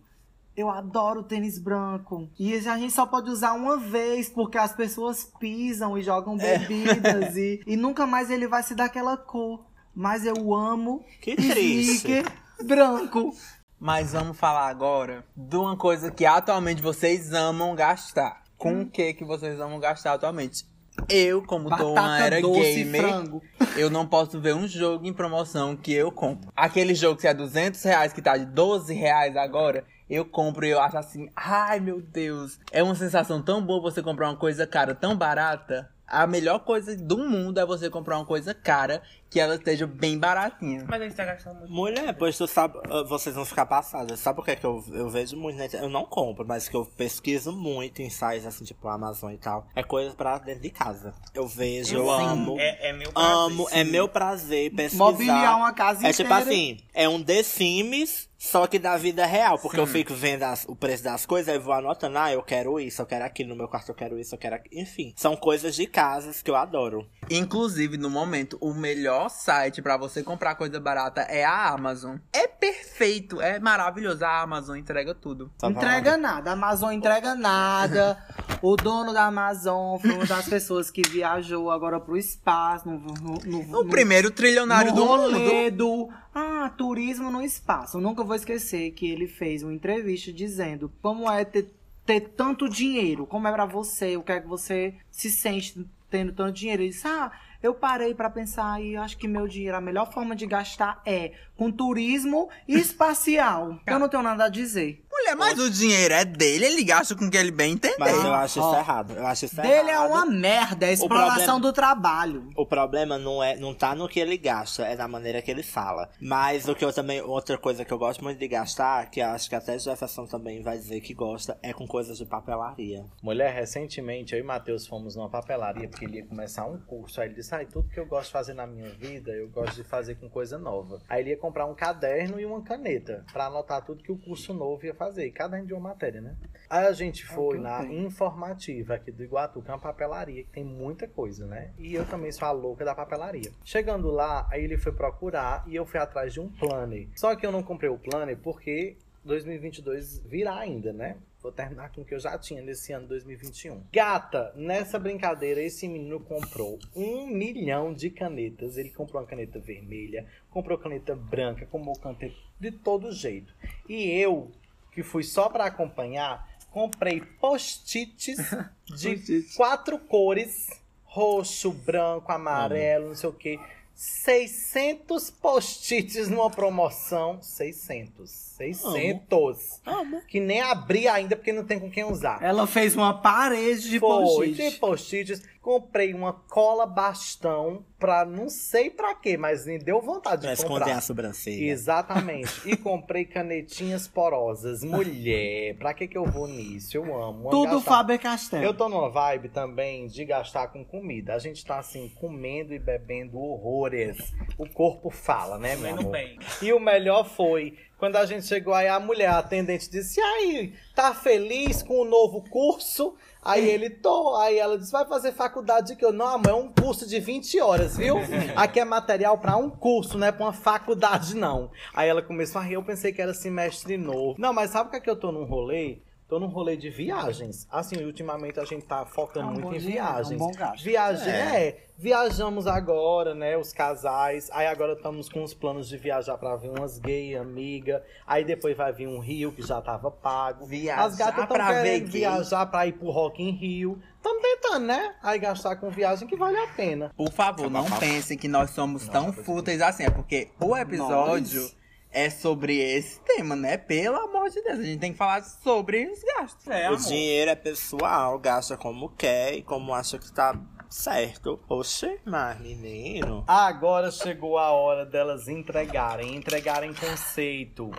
[0.55, 2.29] Eu adoro tênis branco.
[2.37, 6.59] E a gente só pode usar uma vez, porque as pessoas pisam e jogam É.
[6.59, 7.35] bebidas.
[7.37, 9.65] e, e nunca mais ele vai se dar aquela cor.
[9.95, 12.23] Mas eu amo Que triste.
[12.63, 13.33] branco.
[13.79, 18.41] Mas vamos falar agora de uma coisa que atualmente vocês amam gastar.
[18.57, 18.81] Com Hum.
[18.83, 20.65] o que que vocês amam gastar atualmente?
[21.09, 23.41] Eu, como tô uma Batata era gamer, frango.
[23.75, 26.51] eu não posso ver um jogo em promoção que eu compro.
[26.55, 30.69] Aquele jogo que é 200 reais, que tá de 12 reais agora, eu compro e
[30.69, 32.59] eu acho assim, ai meu Deus.
[32.69, 35.89] É uma sensação tão boa você comprar uma coisa cara tão barata.
[36.05, 40.19] A melhor coisa do mundo é você comprar uma coisa cara que ela esteja bem
[40.19, 40.85] baratinha.
[40.87, 41.71] Mas a gente tá gastando muito.
[41.73, 44.19] Mulher, pois tu sabe, ah, vocês vão ficar passadas.
[44.19, 45.85] Sabe por que, que eu, eu vejo muito na internet?
[45.85, 49.65] Eu não compro, mas que eu pesquiso muito em sites assim, tipo Amazon e tal.
[49.73, 51.13] É coisa pra dentro de casa.
[51.33, 52.59] Eu vejo, eu Sim, amo.
[52.59, 53.31] É, é meu prazer.
[53.33, 55.03] Amo, é meu prazer pesquisar.
[55.03, 56.43] Mobiliar uma casa É tipo inteira.
[56.43, 59.57] assim, é um The Sims, só que da vida real.
[59.59, 62.43] Porque eu fico vendo as- o preço das coisas, aí eu vou anotando, ah, eu
[62.43, 64.81] quero isso, eu quero aquilo, no meu quarto eu quero isso, eu quero aquilo.
[64.81, 67.07] Enfim, são coisas de casas que eu adoro.
[67.29, 72.17] Inclusive, no momento, o melhor site pra você comprar coisa barata é a Amazon.
[72.33, 74.23] É perfeito, é maravilhoso.
[74.23, 75.51] A Amazon entrega tudo.
[75.57, 78.17] Só Entrega nada, a Amazon entrega nada.
[78.61, 82.87] O dono da Amazon foi uma das pessoas que viajou agora pro espaço.
[82.87, 85.71] No, no, no, O primeiro trilionário no do mundo.
[85.71, 87.97] do ah, turismo no espaço.
[87.97, 91.73] Eu nunca vou esquecer que ele fez uma entrevista dizendo como é ter,
[92.05, 96.33] ter tanto dinheiro, como é pra você, o que é que você se sente tendo
[96.33, 96.83] tanto dinheiro.
[96.83, 97.31] Ele disse, ah,
[97.61, 101.33] eu parei pra pensar e acho que meu dinheiro, a melhor forma de gastar é
[101.55, 103.79] com turismo espacial.
[103.85, 105.03] Eu não tenho nada a dizer.
[105.35, 107.95] Mulher, mas o dinheiro é dele, ele gasta com o que ele bem entender.
[107.99, 108.77] Mas eu acho isso ó.
[108.79, 109.13] errado.
[109.15, 110.09] Eu acho isso Dele é errado.
[110.09, 112.49] uma merda, é a exploração problema- do trabalho.
[112.55, 115.63] O problema não é, não tá no que ele gasta, é na maneira que ele
[115.63, 116.09] fala.
[116.19, 119.27] Mas o que eu também, outra coisa que eu gosto muito de gastar, que eu
[119.27, 123.05] acho que até Jefferson também vai dizer que gosta, é com coisas de papelaria.
[123.21, 127.21] Mulher, recentemente eu e Matheus fomos numa papelaria porque ele ia começar um curso.
[127.21, 129.75] Aí ele disse: Ai, tudo que eu gosto de fazer na minha vida, eu gosto
[129.75, 130.99] de fazer com coisa nova.
[131.09, 134.53] Aí ele ia comprar um caderno e uma caneta pra anotar tudo que o curso
[134.53, 135.20] novo ia fazer.
[135.25, 136.35] E caderno de uma matéria, né?
[136.69, 140.43] Aí a gente foi que eu na informativa aqui do Iguatu, que é uma papelaria
[140.43, 141.71] que tem muita coisa, né?
[141.77, 143.51] E eu também sou a louca da papelaria.
[143.63, 147.07] Chegando lá, aí ele foi procurar e eu fui atrás de um planner.
[147.15, 151.17] Só que eu não comprei o planner porque 2022 virá ainda, né?
[151.41, 153.85] Vou terminar com o que eu já tinha nesse ano 2021.
[153.91, 158.77] Gata, nessa brincadeira, esse menino comprou um milhão de canetas.
[158.77, 163.55] Ele comprou uma caneta vermelha, comprou caneta branca, comprou caneta de todo jeito.
[163.89, 164.51] E eu,
[164.91, 168.25] que fui só pra acompanhar, comprei post-its
[168.85, 169.55] de Post-it.
[169.55, 170.67] quatro cores:
[171.03, 173.59] roxo, branco, amarelo, não sei o que.
[173.93, 177.39] 600 post-its numa promoção.
[177.41, 178.29] 600.
[178.31, 179.79] 600.
[179.85, 180.21] Amo.
[180.27, 182.41] Que nem abri ainda porque não tem com quem usar.
[182.41, 184.69] Ela fez uma parede de Foi, post-it.
[184.71, 185.43] de post-its.
[185.61, 190.65] Comprei uma cola bastão pra não sei pra quê, mas me deu vontade Mas de
[190.65, 190.97] comprar.
[190.97, 191.69] a sobrancelha.
[191.71, 192.67] Exatamente.
[192.67, 194.83] e comprei canetinhas porosas.
[194.83, 196.97] Mulher, pra que que eu vou nisso?
[196.97, 197.41] Eu amo.
[197.41, 197.91] amo Tudo gastar.
[197.91, 198.63] Faber-Castell.
[198.63, 201.35] Eu tô numa vibe também de gastar com comida.
[201.35, 204.33] A gente tá assim, comendo e bebendo horrores.
[204.57, 206.11] O corpo fala, né, meu amor?
[206.11, 206.39] bem.
[206.59, 210.23] E o melhor foi quando a gente chegou aí, a mulher, a atendente, disse: E
[210.23, 213.15] aí, tá feliz com o novo curso?
[213.43, 214.35] Aí ele, tô.
[214.37, 216.11] Aí ela disse: Vai fazer faculdade de que eu?
[216.11, 218.15] Não, amor, é um curso de 20 horas, viu?
[218.57, 221.69] Aqui é material pra um curso, não é pra uma faculdade, não.
[221.93, 224.33] Aí ela começou a rir, eu pensei que era semestre novo.
[224.39, 225.99] Não, mas sabe o que é que eu tô num rolê?
[226.31, 227.67] Tô num rolê de viagens.
[227.69, 230.39] Assim, ultimamente a gente tá focando É um muito bom em dinheiro, é um viagens.
[230.39, 230.81] bom gasto.
[230.81, 231.77] Viagem, é.
[231.97, 233.57] Viajamos agora, né?
[233.57, 234.49] Os casais.
[234.53, 238.01] Aí agora estamos com os planos de viajar pra ver umas gay, amiga.
[238.25, 240.65] Aí depois vai vir um Rio que já tava pago.
[240.65, 242.21] Viajar As gatas estão pra ver querendo gay.
[242.21, 244.01] viajar pra ir pro Rock in Rio.
[244.15, 245.13] Estamos tentando, né?
[245.21, 247.11] Aí gastar com viagem que vale a pena.
[247.17, 250.05] Por favor, não pensem que nós somos tão fúteis assim.
[250.05, 251.69] É porque o episódio
[252.11, 253.77] é sobre esse tema, né?
[253.77, 254.79] Pelo amor de Deus.
[254.79, 256.67] A gente tem que falar sobre os gastos.
[256.67, 257.07] É, O amor.
[257.07, 260.59] dinheiro é pessoal, gasta como quer e como acha que tá
[260.89, 261.59] certo.
[261.69, 263.43] Oxe, mas menino.
[263.47, 267.91] Agora chegou a hora delas entregarem, entregarem conceito.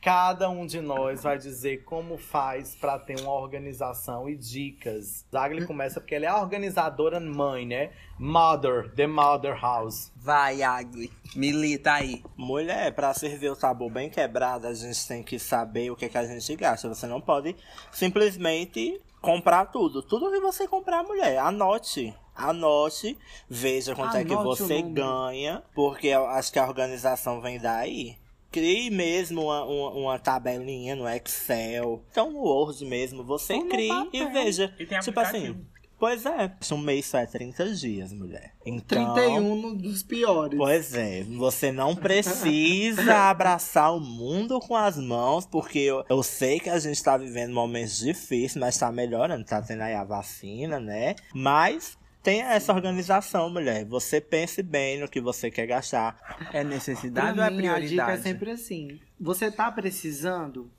[0.00, 5.26] Cada um de nós vai dizer como faz pra ter uma organização e dicas.
[5.30, 7.90] Zagli começa porque ela é a organizadora mãe, né?
[8.16, 10.12] Mother, the mother house.
[10.14, 11.10] Vai, Agli.
[11.34, 12.22] Milita aí.
[12.36, 16.18] Mulher, pra servir o tabu bem quebrado, a gente tem que saber o que, que
[16.18, 16.88] a gente gasta.
[16.88, 17.56] Você não pode
[17.90, 20.00] simplesmente comprar tudo.
[20.00, 22.14] Tudo que você comprar, mulher, anote.
[22.36, 23.18] Anote,
[23.48, 28.16] veja quanto é que Anote você ganha, porque eu acho que a organização vem daí.
[28.50, 33.90] Crie mesmo uma, uma, uma tabelinha no Excel, então no Word mesmo, você Ou crie
[34.12, 34.74] e veja.
[34.78, 35.52] E tem tipo aplicativo.
[35.52, 35.66] assim,
[35.98, 38.54] pois é, um mês só é 30 dias, mulher.
[38.64, 40.56] Então, 31 no- dos piores.
[40.58, 46.58] Pois é, você não precisa abraçar o mundo com as mãos, porque eu, eu sei
[46.58, 50.80] que a gente tá vivendo momentos difíceis, mas tá melhorando, tá tendo aí a vacina,
[50.80, 51.16] né?
[51.34, 53.84] Mas tenha essa organização, mulher.
[53.86, 56.16] Você pense bem no que você quer gastar.
[56.52, 58.22] É Pra necessidade ou é mim, a dica é prioridade?
[58.22, 59.00] sempre assim.
[59.20, 60.70] Você tá precisando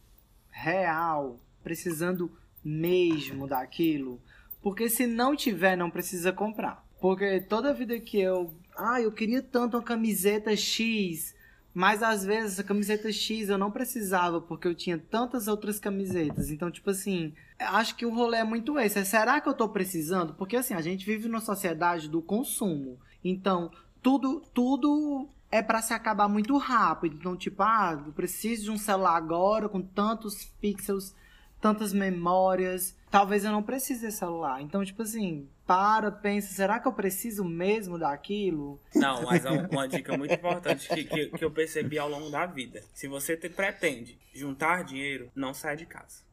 [0.51, 2.31] real, precisando
[2.63, 4.21] mesmo daquilo,
[4.61, 6.83] porque se não tiver, não precisa comprar.
[6.99, 11.33] Porque toda vida que eu, ah, eu queria tanto uma camiseta X,
[11.79, 16.51] mas às vezes essa camiseta X eu não precisava porque eu tinha tantas outras camisetas.
[16.51, 18.99] Então, tipo assim, acho que o rolê é muito esse.
[18.99, 20.33] É, será que eu tô precisando?
[20.33, 22.99] Porque assim, a gente vive numa sociedade do consumo.
[23.23, 23.71] Então,
[24.01, 27.15] tudo tudo é pra se acabar muito rápido.
[27.17, 31.15] Então, tipo, ah, eu preciso de um celular agora com tantos pixels,
[31.61, 32.95] tantas memórias.
[33.11, 34.61] Talvez eu não precise desse celular.
[34.61, 38.79] Então, tipo assim, para, pensa, será que eu preciso mesmo daquilo?
[38.95, 42.45] Não, mas é uma dica muito importante que, que, que eu percebi ao longo da
[42.45, 42.83] vida.
[42.93, 46.23] Se você te- pretende juntar dinheiro, não saia de casa.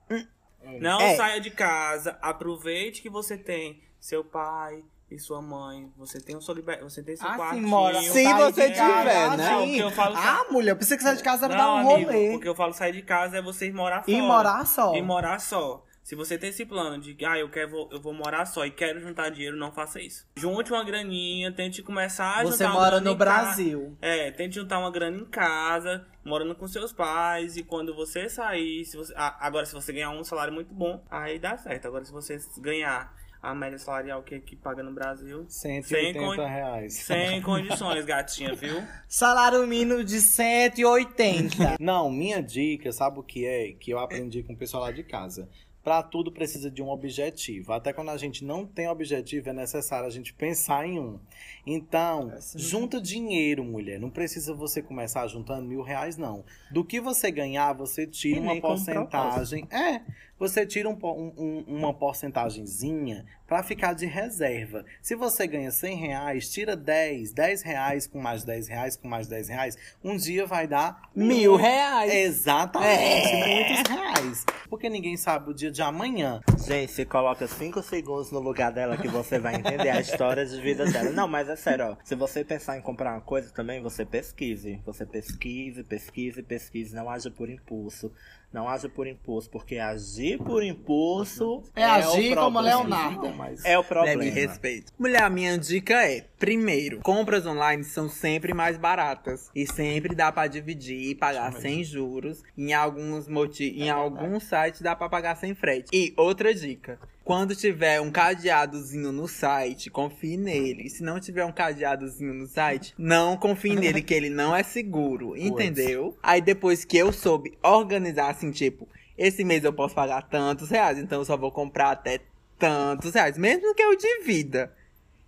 [0.81, 1.17] Não É.
[1.17, 2.19] saia de casa.
[2.21, 5.91] Aproveite que você tem seu pai e sua mãe.
[5.97, 6.83] Você tem o seu liber...
[6.83, 7.69] você tem seu Ah, sim, quartinho.
[7.69, 9.05] mora- Se Sair você tiver,
[9.37, 9.37] né?
[9.37, 11.91] Não, eu falo Ah, mulher, eu pensei que sair de casa era não, dar um
[11.95, 12.31] amigo, rolê.
[12.33, 14.11] porque eu falo sair de casa é você morar fora.
[14.17, 14.95] E morar só.
[14.95, 15.83] E morar só.
[16.03, 18.71] Se você tem esse plano de ah, eu, quero, vou- eu vou morar só e
[18.71, 20.25] quero juntar dinheiro, não faça isso.
[20.37, 23.97] Junte uma graninha, tente começar a Você juntar uma mora no em ca- Brasil.
[24.01, 28.85] É, tente juntar uma grana em casa, morando com seus pais, e quando você sair,
[28.85, 31.87] se você, ah, agora se você ganhar um salário muito bom, aí dá certo.
[31.89, 33.13] Agora se você ganhar
[33.51, 36.95] a média salarial que, que paga no Brasil, 180 con- reais.
[36.95, 38.83] sem condições, gatinha, viu?
[39.09, 41.77] Salário mínimo de 180.
[41.81, 43.73] Não, minha dica, sabe o que é?
[43.73, 45.49] Que eu aprendi com o pessoal lá de casa.
[45.83, 47.73] Pra tudo precisa de um objetivo.
[47.73, 51.21] Até quando a gente não tem objetivo, é necessário a gente pensar em um.
[51.67, 53.99] Então, Essa- junta dinheiro, mulher.
[53.99, 56.45] Não precisa você começar juntando mil reais, não.
[56.71, 59.67] Do que você ganhar, você tira E uma porcentagem.
[59.71, 60.01] É,
[60.39, 64.85] você tira um um- um- uma porcentagemzinha pra ficar de reserva.
[65.03, 67.33] Se você ganha 100 reais, tira 10.
[67.33, 69.77] 10 reais com mais 10 reais com mais 10 reais.
[70.05, 72.13] Um dia vai dar Mil reais.
[72.13, 74.45] Exatamente, muitos reais.
[74.69, 76.41] Porque ninguém sabe o dia de amanhã.
[76.67, 80.61] Gente, se coloca 5 segundos no lugar dela que você vai entender a história de
[80.61, 81.11] vida dela.
[81.11, 81.97] Não, mas é sério, ó.
[82.05, 84.81] Se você pensar em comprar uma coisa também, você pesquise.
[84.85, 86.95] Você pesquise, pesquise, pesquise.
[86.95, 88.13] Não haja por impulso.
[88.53, 91.63] Não haja por impulso, porque agir por impulso.
[91.75, 92.63] É o agir como problema.
[92.63, 93.29] Leonardo.
[93.35, 94.23] Mas É o Leve problema.
[94.23, 94.93] respeito.
[94.99, 99.51] Mulher, a minha dica é: primeiro, compras online são sempre mais baratas.
[99.55, 102.43] E sempre dá pra dividir e pagar sem juros.
[102.57, 105.89] Em alguns moti em alguns sites dá pra pagar sem frete.
[105.93, 106.99] E outra dica.
[107.27, 110.89] Quando tiver um cadeadozinho no site, confie nele.
[110.89, 115.37] Se não tiver um cadeadozinho no site, não confie nele, que ele não é seguro.
[115.37, 116.17] Entendeu?
[116.23, 120.99] Aí depois que eu soube organizar assim, tipo, esse mês eu posso pagar tantos reais,
[120.99, 122.21] então eu só vou comprar até
[122.59, 124.73] tantos reais, mesmo que eu divida.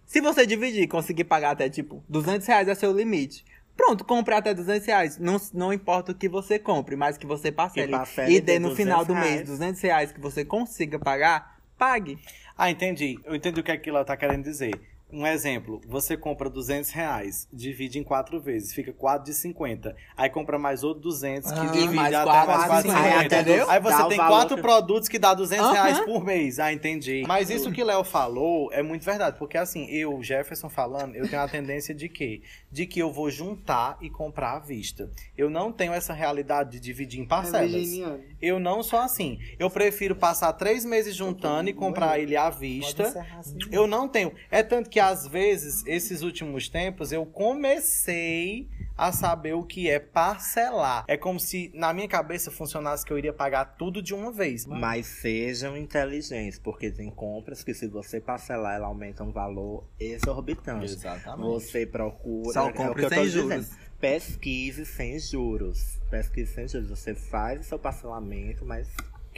[0.06, 3.44] Se você dividir e conseguir pagar até, tipo, 200 reais é seu limite.
[3.76, 5.18] Pronto, compre até 200 reais.
[5.18, 7.92] Não, não importa o que você compre, mas que você parcele.
[8.28, 9.48] E dê no final 200 do mês reais.
[9.48, 12.18] 200 reais que você consiga pagar, pague.
[12.56, 13.20] Ah, entendi.
[13.24, 14.72] Eu entendi o que aquilo tá querendo dizer.
[15.10, 19.96] Um exemplo, você compra 200 reais, divide em quatro vezes, fica 4 de 50.
[20.14, 22.94] Aí compra mais outro 200, que Ah, divide mais até quatro mais de 4 de
[22.94, 23.24] 50, 50.
[23.36, 23.70] entendeu?
[23.70, 25.72] Aí você Dá tem quatro que- produtos que dá 200 Aham.
[25.72, 26.58] reais por mês.
[26.58, 27.24] Ah, entendi.
[27.26, 31.40] Mas isso que Léo falou é muito verdade, porque assim, eu, Jefferson falando, eu tenho
[31.40, 32.42] a tendência de quê?
[32.70, 35.10] De que eu vou juntar e comprar à vista.
[35.36, 37.72] Eu não tenho essa realidade de dividir em É parcelas.
[38.42, 39.38] Eu não sou assim.
[39.58, 43.26] Eu prefiro passar três meses juntando e comprar ele à vista.
[43.72, 44.32] Eu não tenho.
[44.50, 50.00] É tanto que às vezes, esses últimos tempos, eu comecei a saber o que é
[50.00, 51.04] parcelar.
[51.06, 54.66] É como se na minha cabeça funcionasse que eu iria pagar tudo de uma vez.
[54.66, 60.86] Mas sejam inteligentes, porque tem compras que se você parcelar, ela aumenta um valor exorbitante.
[60.86, 61.46] Exatamente.
[61.46, 62.52] Você procura.
[62.52, 63.50] Só é que eu tô sem dizendo.
[63.50, 63.70] juros.
[64.00, 65.98] Pesquise sem juros.
[66.10, 66.90] Pesquise sem juros.
[66.90, 68.88] Você faz o seu parcelamento, mas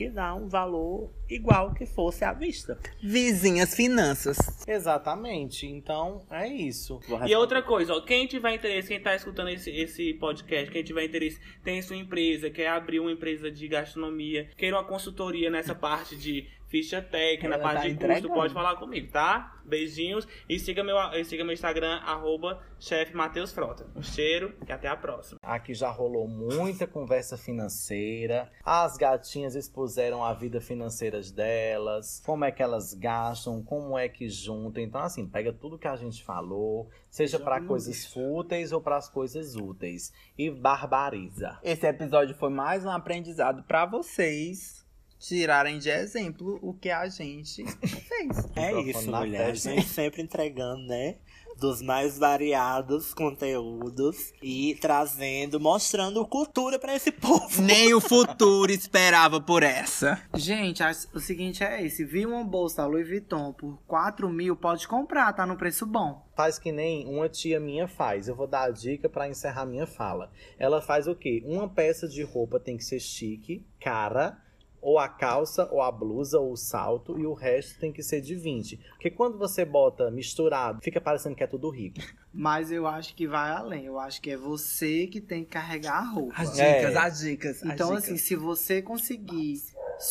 [0.00, 2.78] que dá um valor igual que fosse à vista.
[3.02, 4.38] Vizinhas finanças.
[4.66, 5.66] Exatamente.
[5.66, 6.98] Então, é isso.
[7.28, 11.04] E outra coisa, ó, quem tiver interesse, quem tá escutando esse, esse podcast, quem tiver
[11.04, 16.16] interesse, tem sua empresa, quer abrir uma empresa de gastronomia, queira uma consultoria nessa parte
[16.16, 18.34] de ficha técnica, na Ela parte tá de custo, entregando.
[18.34, 19.56] pode falar comigo, tá?
[19.64, 23.86] Beijinhos e siga meu, e siga meu Instagram, arroba chefe Matheus Frota.
[23.94, 25.38] Um cheiro e até a próxima.
[25.42, 28.50] Aqui já rolou muita conversa financeira.
[28.64, 34.28] As gatinhas expuseram a vida financeira delas, como é que elas gastam, como é que
[34.28, 34.82] juntam.
[34.82, 39.08] Então, assim, pega tudo que a gente falou, seja para coisas fúteis ou para as
[39.08, 40.12] coisas úteis.
[40.38, 41.58] E barbariza.
[41.62, 44.79] Esse episódio foi mais um aprendizado pra vocês
[45.20, 48.50] tirarem de exemplo o que a gente fez.
[48.56, 49.50] É isso, mulher.
[49.50, 51.16] A gente sempre entregando, né?
[51.58, 57.60] Dos mais variados conteúdos e trazendo, mostrando cultura pra esse povo.
[57.60, 60.20] Nem o futuro esperava por essa.
[60.34, 60.82] Gente,
[61.14, 62.04] o seguinte é esse.
[62.04, 66.26] Vi uma bolsa Louis Vuitton por 4 mil, pode comprar, tá no preço bom.
[66.34, 68.26] Faz que nem uma tia minha faz.
[68.26, 70.30] Eu vou dar a dica para encerrar minha fala.
[70.58, 71.42] Ela faz o quê?
[71.44, 74.38] Uma peça de roupa tem que ser chique, cara,
[74.82, 78.20] ou a calça, ou a blusa, ou o salto, e o resto tem que ser
[78.20, 78.76] de 20.
[78.90, 82.00] Porque quando você bota misturado, fica parecendo que é tudo rico.
[82.32, 83.84] Mas eu acho que vai além.
[83.86, 86.32] Eu acho que é você que tem que carregar a roupa.
[86.36, 86.78] As É.
[86.80, 87.56] dicas, as dicas.
[87.62, 89.54] as Então, dicas assim, se você conseguir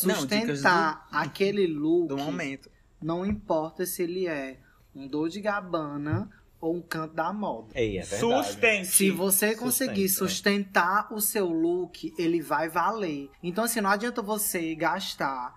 [0.04, 2.70] Não, dicas sustentar aquele look, do momento.
[3.02, 4.58] não importa se ele é
[4.94, 6.28] um dor de gabana
[6.60, 7.68] ou um canto da moda.
[7.74, 8.46] Ei, é verdade.
[8.46, 8.86] Sustente.
[8.88, 10.28] Se você conseguir Sustenta, é.
[10.28, 13.30] sustentar o seu look, ele vai valer.
[13.42, 15.54] Então, assim, não adianta você gastar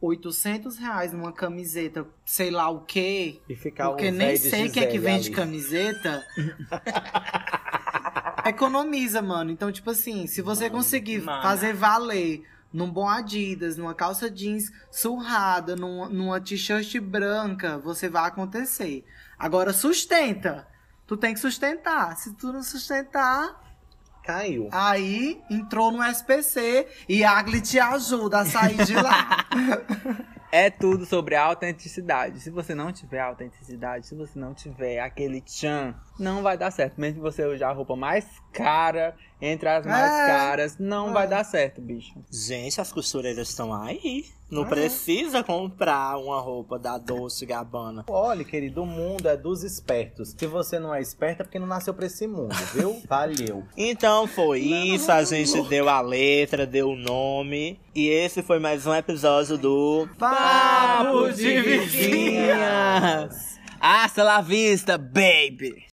[0.00, 4.82] 800 reais numa camiseta, sei lá o quê, E ficar porque um nem sei quem
[4.82, 5.36] é que vende ali.
[5.36, 6.24] camiseta.
[8.44, 9.50] Economiza, mano.
[9.50, 11.42] Então, tipo assim, se você conseguir Mano.
[11.42, 18.26] fazer valer num bom Adidas, numa calça jeans surrada, numa, numa t-shirt branca, você vai
[18.26, 19.04] acontecer.
[19.42, 20.68] Agora, sustenta.
[21.04, 22.16] Tu tem que sustentar.
[22.16, 23.60] Se tu não sustentar,
[24.22, 24.68] Caiu.
[24.70, 29.44] aí entrou no SPC e a Agli te ajuda a sair de lá.
[30.54, 32.38] É tudo sobre autenticidade.
[32.38, 37.00] Se você não tiver autenticidade, se você não tiver aquele tchan, não vai dar certo.
[37.00, 40.26] Mesmo que você usar a roupa mais cara, entre as mais É.
[40.26, 41.12] caras, não É.
[41.12, 42.12] vai dar certo, bicho.
[42.30, 44.24] Gente, as costureiras estão aí.
[44.50, 44.68] Não é.
[44.68, 48.04] precisa comprar uma roupa da Dolce Gabbana.
[48.06, 50.34] Olha, querido, o mundo é dos espertos.
[50.38, 53.00] Se você não é esperto, é porque não nasceu pra esse mundo, viu?
[53.08, 53.64] Valeu.
[53.74, 57.80] Então foi isso, a gente deu a letra, deu o nome.
[57.94, 63.58] E esse foi mais um episódio do Papo de vizinhas.
[63.80, 65.91] Hasta la vista, baby!